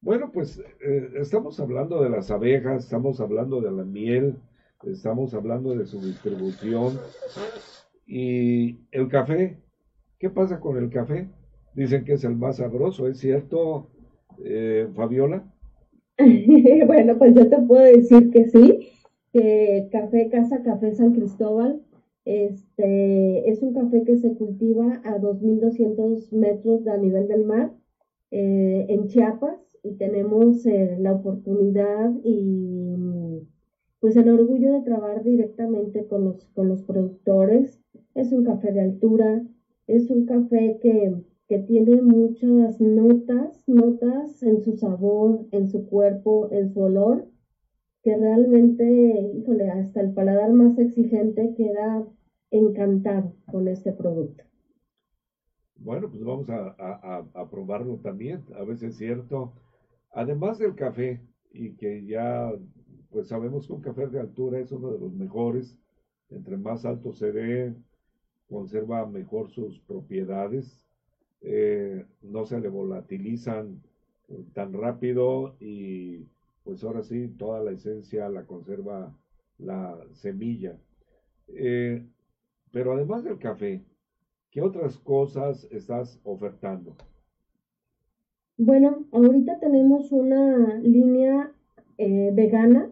[0.00, 4.36] Bueno, pues eh, estamos hablando de las abejas, estamos hablando de la miel,
[4.84, 6.98] estamos hablando de su distribución
[8.06, 9.58] y el café.
[10.18, 11.28] ¿Qué pasa con el café?
[11.74, 13.88] Dicen que es el más sabroso, ¿es cierto,
[14.44, 15.44] eh, Fabiola?
[16.86, 18.88] bueno, pues yo te puedo decir que sí,
[19.32, 21.80] que Café Casa Café San Cristóbal
[22.24, 27.72] este, es un café que se cultiva a 2.200 metros de nivel del mar
[28.30, 32.94] eh, en Chiapas y tenemos eh, la oportunidad y
[33.98, 37.80] pues el orgullo de trabajar directamente con los, con los productores.
[38.14, 39.44] Es un café de altura,
[39.86, 41.14] es un café que
[41.52, 47.28] que tiene muchas notas, notas en su sabor, en su cuerpo, en su olor,
[48.02, 52.08] que realmente, híjole, hasta el paladar más exigente queda
[52.50, 54.44] encantado con este producto.
[55.76, 59.52] Bueno, pues vamos a, probarlo también, a veces es cierto.
[60.10, 61.20] Además del café,
[61.52, 62.50] y que ya
[63.10, 65.76] pues sabemos que un café de altura es uno de los mejores,
[66.30, 67.74] entre más alto se ve,
[68.48, 70.82] conserva mejor sus propiedades,
[71.42, 73.82] eh, no se le volatilizan
[74.28, 76.26] eh, tan rápido y
[76.64, 79.16] pues ahora sí toda la esencia la conserva
[79.58, 80.78] la semilla.
[81.48, 82.06] Eh,
[82.70, 83.82] pero además del café,
[84.50, 86.96] ¿qué otras cosas estás ofertando?
[88.56, 91.52] Bueno, ahorita tenemos una línea
[91.98, 92.90] vegana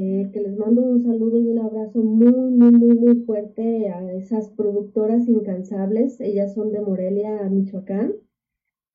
[0.00, 4.12] eh, que les mando un saludo y un abrazo muy, muy, muy, muy fuerte a
[4.12, 6.20] esas productoras incansables.
[6.20, 8.14] Ellas son de Morelia, Michoacán.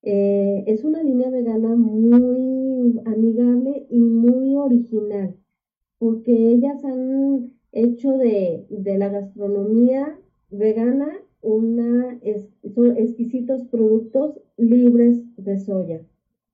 [0.01, 5.35] Eh, es una línea vegana muy, amigable y muy original,
[5.99, 10.17] porque ellas han hecho de, la gastronomía
[10.51, 11.09] vegana
[11.41, 12.17] una,
[12.73, 16.01] son exquisitos productos libres de soya.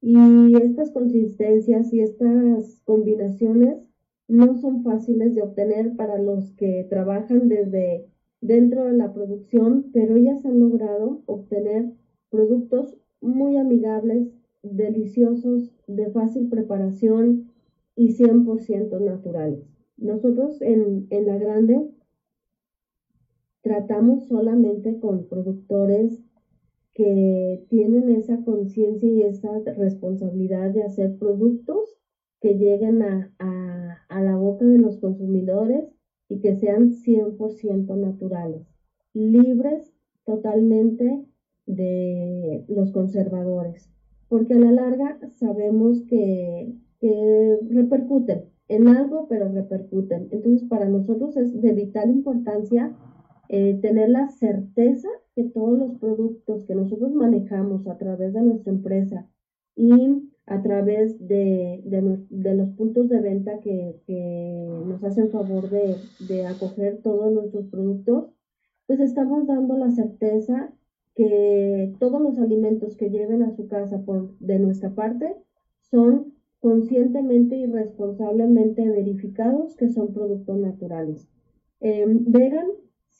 [0.02, 3.89] Y estas consistencias y estas combinaciones
[4.30, 8.08] no son fáciles de obtener para los que trabajan desde
[8.42, 11.92] dentro de la producción, pero ellas han logrado obtener
[12.30, 14.30] productos muy amigables,
[14.64, 17.52] deliciosos, de fácil preparación
[17.96, 19.66] y 100% naturales.
[19.98, 21.90] Nosotros en, en La Grande
[23.62, 26.24] tratamos solamente con productores
[26.94, 31.98] que tienen esa conciencia y esa responsabilidad de hacer productos
[32.42, 33.34] que lleguen a,
[34.10, 35.86] la boca de los consumidores
[36.30, 38.68] y que sean 100% naturales,
[39.14, 39.94] libres
[40.26, 41.26] totalmente
[41.66, 43.90] de los conservadores,
[44.28, 50.30] porque a la larga sabemos que, que repercuten en algo, pero repercuten.
[50.32, 52.96] Entonces, para nosotros es de vital importancia
[53.50, 58.72] eh, tener la certeza que todos los productos que nosotros manejamos a través de nuestra
[58.72, 59.28] empresa
[59.76, 63.96] y a través de, los puntos de venta que,
[64.88, 65.96] nos hacen favor de,
[66.28, 68.32] de, acoger todos nuestros productos,
[68.88, 70.74] pues estamos dando la certeza
[71.16, 75.36] que todos los alimentos que lleven a su casa por, de nuestra parte
[75.92, 81.28] son conscientemente y responsablemente verificados que son productos naturales.
[81.80, 82.66] Eh, vegan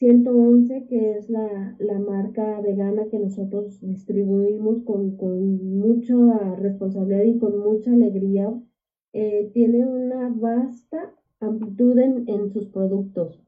[0.00, 5.14] 111, que es la, marca vegana que nosotros distribuimos con,
[5.78, 8.50] mucha responsabilidad y con mucha alegría,
[9.12, 13.44] eh, tiene una vasta amplitud en, sus productos.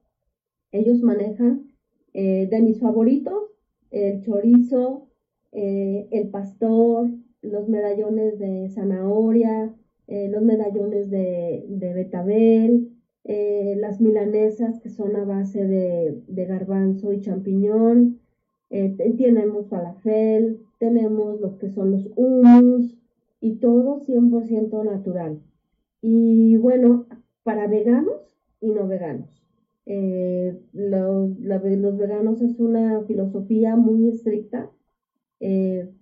[0.72, 1.72] Ellos manejan
[2.12, 3.44] eh, de mis favoritos,
[3.90, 5.08] el chorizo,
[5.52, 9.74] eh, el pastor, los medallones de zanahoria,
[10.06, 12.91] los medallones de, de betabel,
[13.24, 18.20] eh, las milanesas que son a base de, garbanzo y champiñón,
[18.70, 22.98] eh, tenemos falafel, tenemos lo que son los hummus
[23.40, 25.40] y todo 100% natural.
[26.00, 27.06] Y bueno,
[27.44, 29.28] para veganos y no veganos.
[29.86, 31.62] Eh, los, los,
[31.98, 34.70] veganos es una filosofía muy estricta,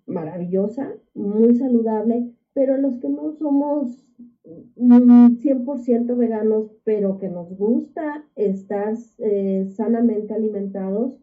[0.07, 4.07] maravillosa, muy saludable, pero los que no somos
[4.77, 11.19] 100% veganos, pero que nos gusta estar eh, sanamente alimentados,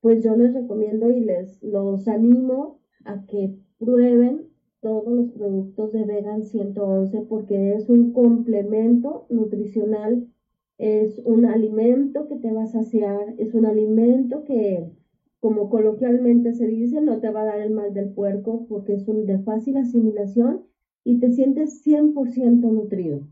[0.00, 4.50] pues yo les recomiendo y les los animo a que prueben
[4.80, 10.26] todos los productos de Vegan 111 porque es un complemento nutricional,
[10.78, 14.90] es un alimento que te va a saciar, es un alimento que,
[15.38, 19.06] como coloquialmente se dice, no te va a dar el mal del puerco porque es
[19.06, 20.69] un de fácil asimilación
[21.04, 23.26] y te sientes 100% nutrido.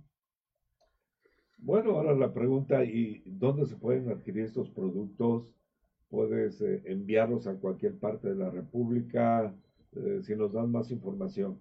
[1.59, 5.55] Bueno, ahora la pregunta, ¿y dónde se pueden adquirir estos productos?
[6.09, 9.55] ¿Puedes eh, enviarlos a cualquier parte de la República?
[9.97, 11.59] Eh, si nos dan más información.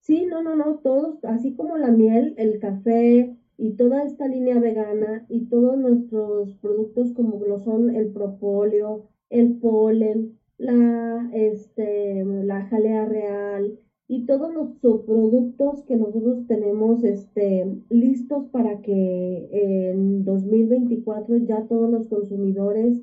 [0.00, 4.58] Sí, no, no, no, todos, así como la miel, el café y toda esta línea
[4.58, 12.66] vegana y todos nuestros productos como lo son el propóleo, el polen, la, este, la
[12.66, 21.36] jalea real, y todos los subproductos que nosotros tenemos este, listos para que en 2024
[21.38, 23.02] ya todos los consumidores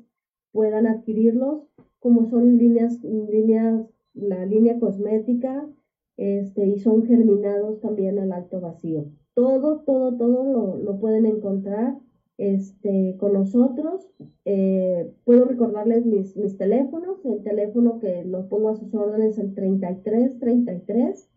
[0.52, 1.60] puedan adquirirlos,
[1.98, 3.82] como son líneas, líneas,
[4.14, 5.68] la línea cosmética,
[6.16, 9.06] este, y son germinados también al alto vacío.
[9.34, 11.96] Todo, todo, todo lo, lo pueden encontrar
[12.38, 14.08] este, con nosotros.
[14.44, 17.24] Eh, puedo recordarles mis, mis, teléfonos.
[17.24, 21.28] El teléfono que lo pongo a sus órdenes es el 33 33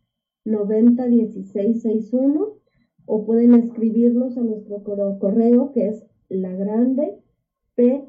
[0.45, 2.53] 90 16 61
[3.07, 6.05] o pueden escribirnos a nuestro correo que es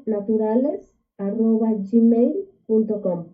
[0.05, 3.27] naturales arroba gmail.com.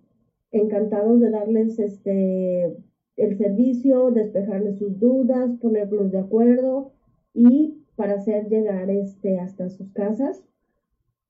[0.52, 2.78] Encantados de darles este
[3.16, 6.94] el servicio, despejarles sus dudas, ponerlos de acuerdo
[7.34, 10.44] y para hacer llegar este, hasta sus casas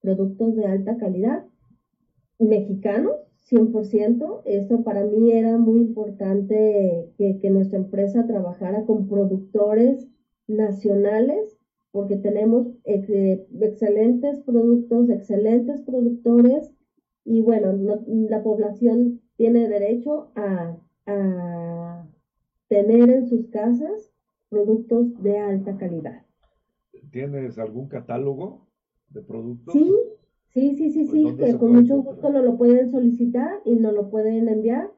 [0.02, 1.46] productos de alta calidad,
[2.38, 3.16] mexicanos,
[3.50, 4.42] 100%.
[4.46, 10.08] Eso para mí era muy importante que, nuestra empresa trabajara con productores
[10.48, 11.58] nacionales,
[11.92, 16.74] porque tenemos excelentes productos, excelentes productores,
[17.24, 17.72] y bueno,
[18.08, 20.78] la población tiene derecho a
[22.68, 24.12] tener en sus casas
[24.50, 26.23] productos de alta calidad.
[27.14, 28.68] ¿Tienes algún catálogo
[29.10, 29.72] de productos?
[29.72, 29.88] Sí,
[30.50, 34.10] sí, sí, sí, sí, que con mucho gusto nos lo pueden solicitar y nos lo
[34.10, 34.92] pueden enviar.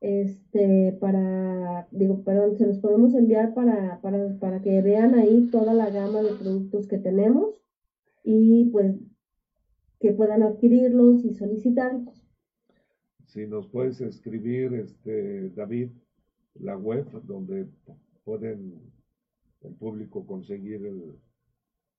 [0.00, 5.72] este, para, digo, perdón, se los podemos enviar para, para, para que vean ahí toda
[5.72, 7.62] la gama de productos que tenemos
[8.24, 8.96] y pues
[10.00, 12.26] que puedan adquirirlos y solicitarlos.
[13.26, 15.90] Si nos puedes escribir, este, David,
[16.54, 17.68] la web donde
[18.24, 18.80] pueden
[19.60, 20.84] el público conseguir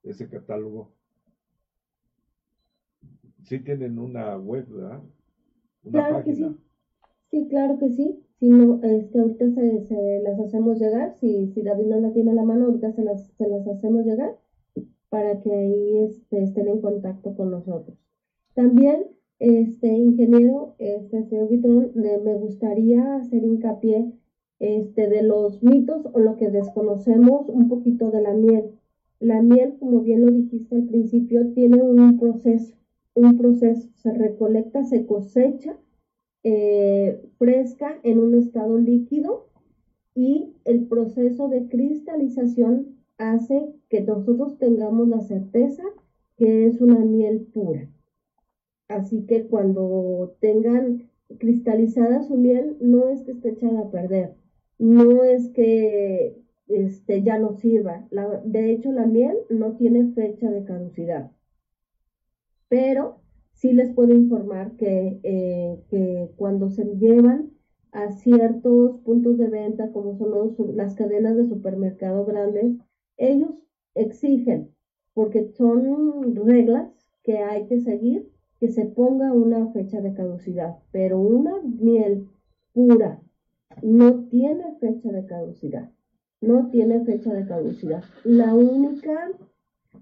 [0.04, 0.92] ese catálogo.
[3.44, 5.02] Sí tienen una web, ¿verdad?
[5.84, 6.56] Una página.
[7.30, 8.24] Sí, claro que sí.
[8.40, 11.16] Si no, este, ahorita se, las hacemos llegar.
[11.20, 14.06] Si, si David no la tiene a la mano, ahorita se las, se las hacemos
[14.06, 14.38] llegar
[15.10, 17.98] para que ahí este, estén en contacto con nosotros.
[18.54, 19.08] También,
[19.40, 24.14] este ingeniero, este señor Vitrón, me gustaría hacer hincapié
[24.60, 28.80] este, de los mitos o lo que desconocemos un poquito de la miel.
[29.24, 32.76] La miel, como bien lo dijiste al principio, tiene un proceso,
[33.14, 35.78] un proceso, se recolecta, se cosecha
[36.44, 39.48] eh, fresca en un estado líquido
[40.14, 45.84] y el proceso de cristalización hace que nosotros tengamos la certeza
[46.36, 47.88] que es una miel pura.
[48.90, 54.36] Así que cuando tengan cristalizada su miel, no es que esté echada a perder,
[54.80, 56.43] no es que
[56.74, 58.08] este, ya no sirva.
[58.46, 61.32] de hecho, la miel no tiene fecha de caducidad.
[62.70, 63.20] Pero
[63.54, 67.52] sí les puedo informar que, eh, que cuando se llevan
[67.92, 72.78] a ciertos puntos de venta, como son las cadenas de supermercado grandes,
[73.18, 73.52] ellos
[73.96, 74.72] exigen,
[75.14, 76.90] porque son reglas
[77.24, 82.28] que hay que seguir, que se ponga una fecha de caducidad, pero una miel
[82.74, 83.22] pura
[83.82, 85.92] no tiene fecha de caducidad,
[86.44, 88.04] no tiene fecha de caducidad.
[88.24, 89.32] La única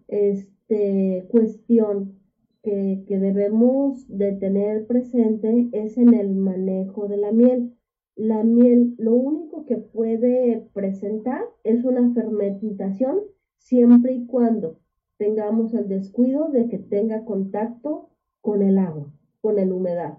[0.08, 2.20] este, cuestión
[2.64, 7.76] que, debemos de tener presente es en el manejo de la miel.
[8.16, 13.20] La miel lo único que puede presentar es una fermentación
[13.58, 14.80] siempre y cuando
[15.18, 18.10] tengamos el descuido de que tenga contacto
[18.42, 20.18] con el agua, con la humedad.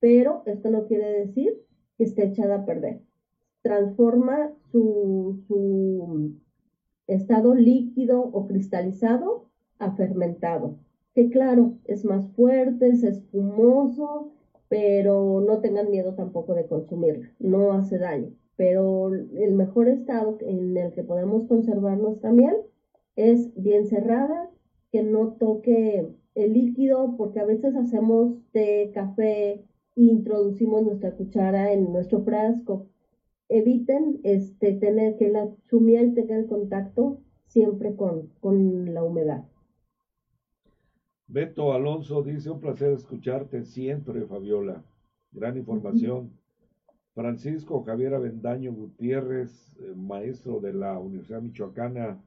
[0.00, 1.64] Pero esto no quiere decir
[1.96, 3.07] que esté echada a perder.
[3.62, 6.34] Transforma su,
[7.06, 9.48] estado líquido o cristalizado
[9.78, 10.78] a fermentado
[11.18, 14.30] que claro, es más fuerte, es espumoso,
[14.68, 18.30] pero no tengan miedo tampoco de consumirla, no hace daño.
[18.54, 22.54] Pero el mejor estado en el que podemos conservar nuestra miel
[23.16, 24.48] es bien cerrada,
[24.92, 26.06] que no toque
[26.36, 29.64] el líquido, porque a veces hacemos té, café,
[29.96, 32.86] introducimos nuestra cuchara en nuestro frasco.
[33.48, 39.44] Eviten este, tener que la, su miel tenga el contacto siempre con, con la humedad.
[41.26, 44.82] Beto Alonso dice, un placer escucharte siempre, Fabiola.
[45.32, 46.30] Gran información.
[47.14, 52.22] Francisco Javier Avendaño Gutiérrez, eh, maestro de la Universidad Michoacana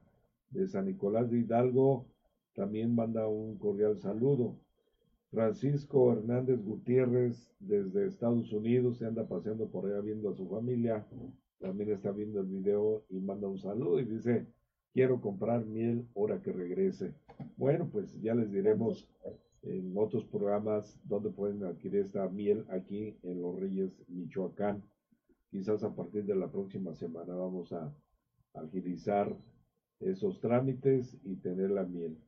[0.50, 2.06] de San Nicolás de Hidalgo,
[2.54, 4.56] también manda un cordial saludo.
[5.32, 11.06] Francisco Hernández Gutiérrez, desde Estados Unidos, se anda paseando por allá viendo a su familia.
[11.58, 14.46] También está viendo el video y manda un saludo y dice,
[14.92, 17.14] quiero comprar miel ahora que regrese.
[17.56, 19.08] Bueno, pues ya les diremos
[19.62, 24.82] en otros programas dónde pueden adquirir esta miel aquí en Los Reyes, Michoacán.
[25.50, 27.90] Quizás a partir de la próxima semana vamos a
[28.52, 29.34] agilizar
[29.98, 32.18] esos trámites y tener la miel.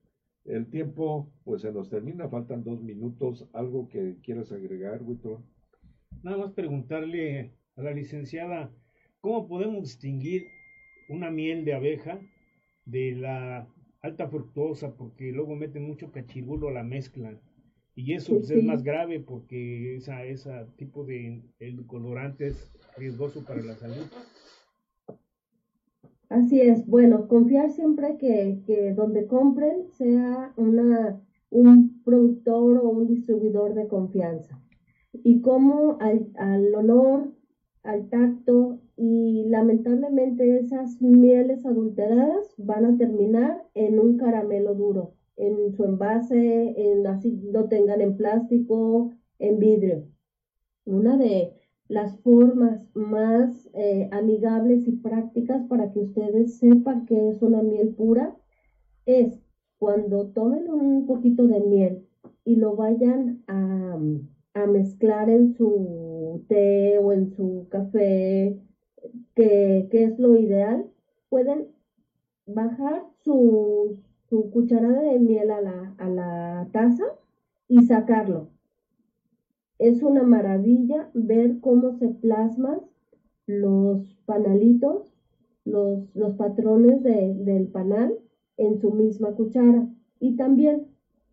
[0.44, 3.48] El tiempo, pues se nos termina, faltan dos minutos.
[3.52, 5.40] ¿Algo que quieras agregar, Víctor?
[6.22, 8.70] Nada más preguntarle a la licenciada,
[9.20, 10.46] ¿cómo podemos distinguir
[11.08, 12.20] una miel de abeja
[12.84, 13.68] de la
[14.02, 17.40] alta fructosa porque luego meten mucho cachirulo a la mezcla
[17.96, 21.42] y eso pues, es más grave porque esa, ese tipo de
[21.86, 24.06] colorante es riesgoso para la salud.
[26.28, 31.20] Así es, bueno, confiar siempre que, que donde compren sea una,
[31.50, 34.60] un productor o un distribuidor de confianza.
[35.12, 37.32] Y como al, al olor,
[37.82, 45.72] al tacto y lamentablemente esas mieles adulteradas van a terminar en un caramelo duro, en
[45.72, 50.08] su envase, en así lo tengan en plástico, en vidrio.
[50.86, 51.52] Una de
[51.88, 57.94] las formas más eh, amigables y prácticas para que ustedes sepan que es una miel
[57.94, 58.36] pura
[59.06, 59.40] es
[59.78, 62.08] cuando tomen un poquito de miel
[62.44, 63.98] y lo vayan a,
[64.54, 68.58] a mezclar en su té o en su café,
[69.34, 70.86] que, es lo ideal,
[71.28, 71.68] pueden
[72.46, 77.04] bajar su, su cucharada de miel a la, a la taza
[77.68, 78.53] y sacarlo.
[79.78, 82.80] Es una maravilla ver cómo se plasman
[83.46, 85.12] los panalitos,
[85.64, 88.18] los, los patrones del panal
[88.56, 89.88] en su misma cuchara.
[90.20, 90.86] Y también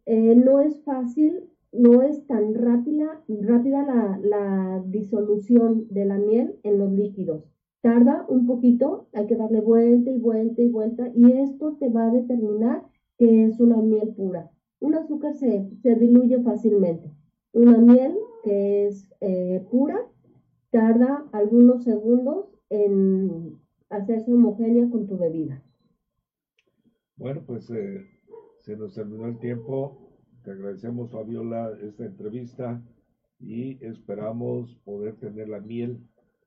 [0.06, 6.56] eh, no es fácil, no es tan rápida, rápida la, la disolución de la miel
[6.64, 7.44] en los líquidos.
[7.82, 12.08] Tarda un poquito, hay que darle vuelta y vuelta y vuelta, y esto te va
[12.08, 12.84] a determinar
[13.18, 14.52] que es una miel pura.
[14.80, 17.12] Un azúcar se, se diluye fácilmente.
[17.54, 20.00] Una miel que es eh, pura
[20.72, 25.62] tarda algunos segundos en hacerse homogénea con tu bebida.
[27.18, 28.06] Bueno, pues eh,
[28.60, 30.10] se nos terminó el tiempo.
[30.44, 32.82] Te agradecemos, Fabiola, esta entrevista
[33.40, 36.00] y esperamos poder tener la miel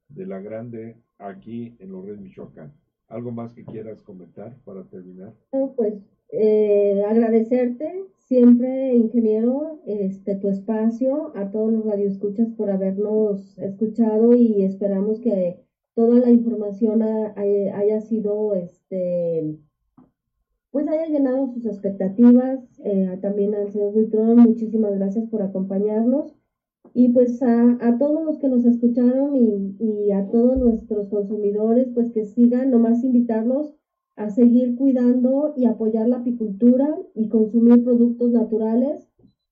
[0.09, 2.72] de la grande aquí en Los Michoacán.
[3.09, 5.34] ¿Algo más que quieras comentar para terminar?
[5.76, 5.95] pues
[6.30, 14.62] eh, agradecerte siempre, ingeniero, este, tu espacio, a todos los radioescuchas por habernos escuchado y
[14.64, 15.61] esperamos que
[15.95, 19.59] toda la información haya sido, este,
[20.70, 22.61] pues haya llenado sus expectativas.
[22.85, 26.35] Eh, también al señor Vitrón, muchísimas gracias por acompañarnos.
[26.95, 31.89] Y pues a, a, todos los que nos escucharon y, y a todos nuestros consumidores,
[31.95, 33.75] pues que sigan, nomás invitarlos
[34.16, 39.08] a seguir cuidando y apoyar la apicultura y consumir productos naturales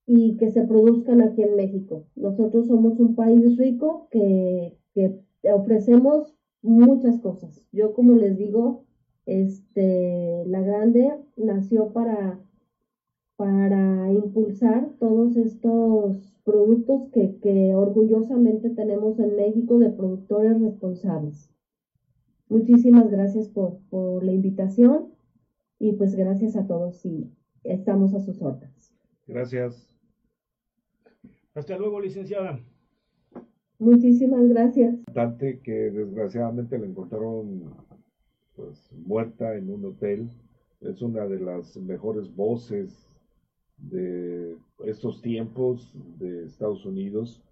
[0.06, 2.06] y que se produzcan aquí en México.
[2.16, 5.18] Nosotros somos un país rico que, que
[5.52, 7.64] ofrecemos muchas cosas.
[7.72, 8.84] Yo, como les digo,
[9.26, 12.40] este, la grande nació para,
[13.36, 21.50] para impulsar todos estos productos que, que orgullosamente tenemos en México de productores responsables.
[22.52, 25.14] Muchísimas gracias por, por la invitación
[25.78, 27.32] y pues gracias a todos y
[27.64, 28.94] estamos a sus órdenes.
[29.26, 29.88] Gracias.
[31.54, 32.60] Hasta luego, licenciada.
[33.78, 34.96] Muchísimas gracias.
[35.14, 37.72] Dante que desgraciadamente la encontraron
[38.54, 40.28] pues muerta en un hotel.
[40.82, 43.08] Es una de las mejores voces
[43.78, 47.42] de estos tiempos de Estados Unidos.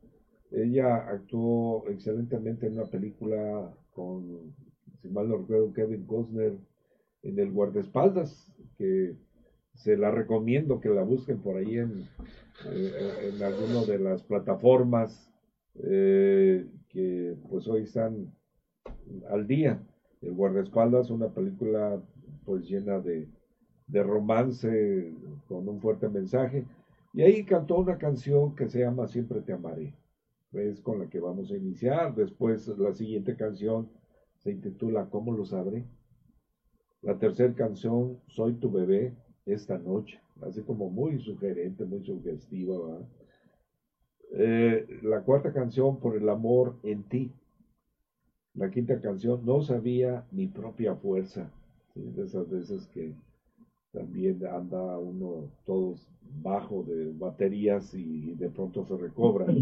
[0.51, 4.53] Ella actuó excelentemente en una película con
[5.03, 6.57] si mal no recuerdo, Kevin Costner
[7.22, 9.16] en el guardaespaldas, que
[9.74, 12.07] se la recomiendo que la busquen por ahí en,
[12.66, 15.30] eh, en alguna de las plataformas
[15.82, 18.32] eh, que pues hoy están
[19.30, 19.80] al día.
[20.20, 22.03] El guardaespaldas, una película
[22.44, 23.28] pues llena de,
[23.86, 25.14] de romance
[25.48, 26.64] con un fuerte mensaje.
[27.12, 29.94] Y ahí cantó una canción que se llama Siempre te amaré.
[30.53, 32.14] Es con la que vamos a iniciar.
[32.14, 33.88] Después la siguiente canción
[34.43, 35.84] se intitula ¿Cómo lo sabré?
[37.03, 39.14] La tercera canción, Soy tu bebé,
[39.47, 42.99] esta noche, así como muy sugerente, muy sugestiva.
[44.32, 47.32] Eh, la cuarta canción, Por el amor en ti.
[48.55, 51.51] La quinta canción, No sabía mi propia fuerza.
[51.95, 53.14] De esas veces que
[53.93, 56.07] también anda uno todos
[56.43, 59.47] bajo de baterías y de pronto se recobra.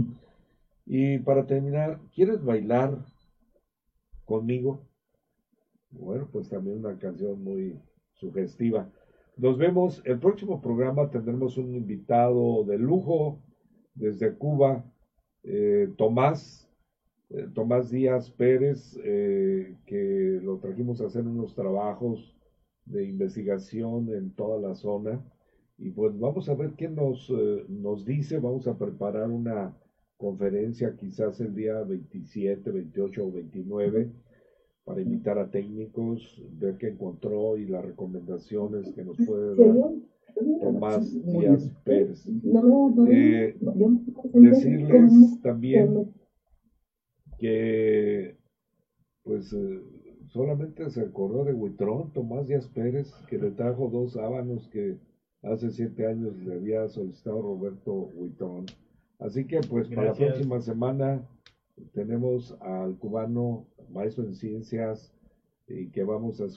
[0.91, 3.05] Y para terminar, ¿quieres bailar
[4.29, 4.87] conmigo.
[5.91, 7.81] Bueno, pues también una canción muy
[8.13, 8.91] sugestiva.
[9.39, 13.41] Nos vemos, el próximo programa tendremos un invitado de lujo
[13.95, 14.85] desde Cuba,
[15.45, 16.69] eh, Tomás,
[17.31, 22.37] eh, Tomás Díaz Pérez, eh, que lo trajimos a hacer unos trabajos
[22.85, 25.25] de investigación en toda la zona.
[25.79, 27.33] Y pues vamos a ver qué nos,
[27.69, 29.75] nos dice, vamos a preparar una
[30.19, 34.11] conferencia quizás el día 27, 28 o 29
[34.85, 39.93] para invitar a técnicos, ver qué encontró y las recomendaciones que nos puede dar
[40.61, 42.27] Tomás Díaz Pérez.
[43.09, 43.57] Eh,
[44.35, 46.13] decirles también
[47.39, 48.37] que
[49.23, 49.81] pues eh,
[50.29, 54.97] solamente se acordó de Huitrón, Tomás Díaz Pérez, que le trajo dos sábanos que
[55.43, 58.67] hace siete años le había solicitado Roberto Huitrón.
[59.19, 61.27] Así que pues para la próxima semana
[61.93, 65.13] tenemos al cubano maestro en ciencias
[65.67, 66.49] y que vamos a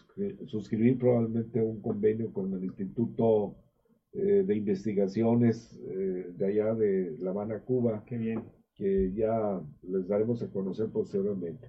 [0.45, 3.55] suscribir probablemente un convenio con el Instituto
[4.13, 8.03] eh, de Investigaciones eh, de allá de La Habana, Cuba.
[8.09, 8.43] bien.
[8.75, 11.67] Que ya les daremos a conocer posteriormente.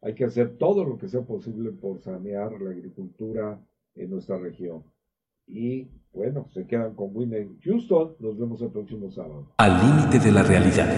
[0.00, 3.60] Hay que hacer todo lo que sea posible por sanear la agricultura
[3.94, 4.82] en nuestra región.
[5.46, 8.14] Y bueno, se quedan con Winnie Houston.
[8.20, 9.48] Nos vemos el próximo sábado.
[9.58, 10.88] Al límite de la realidad.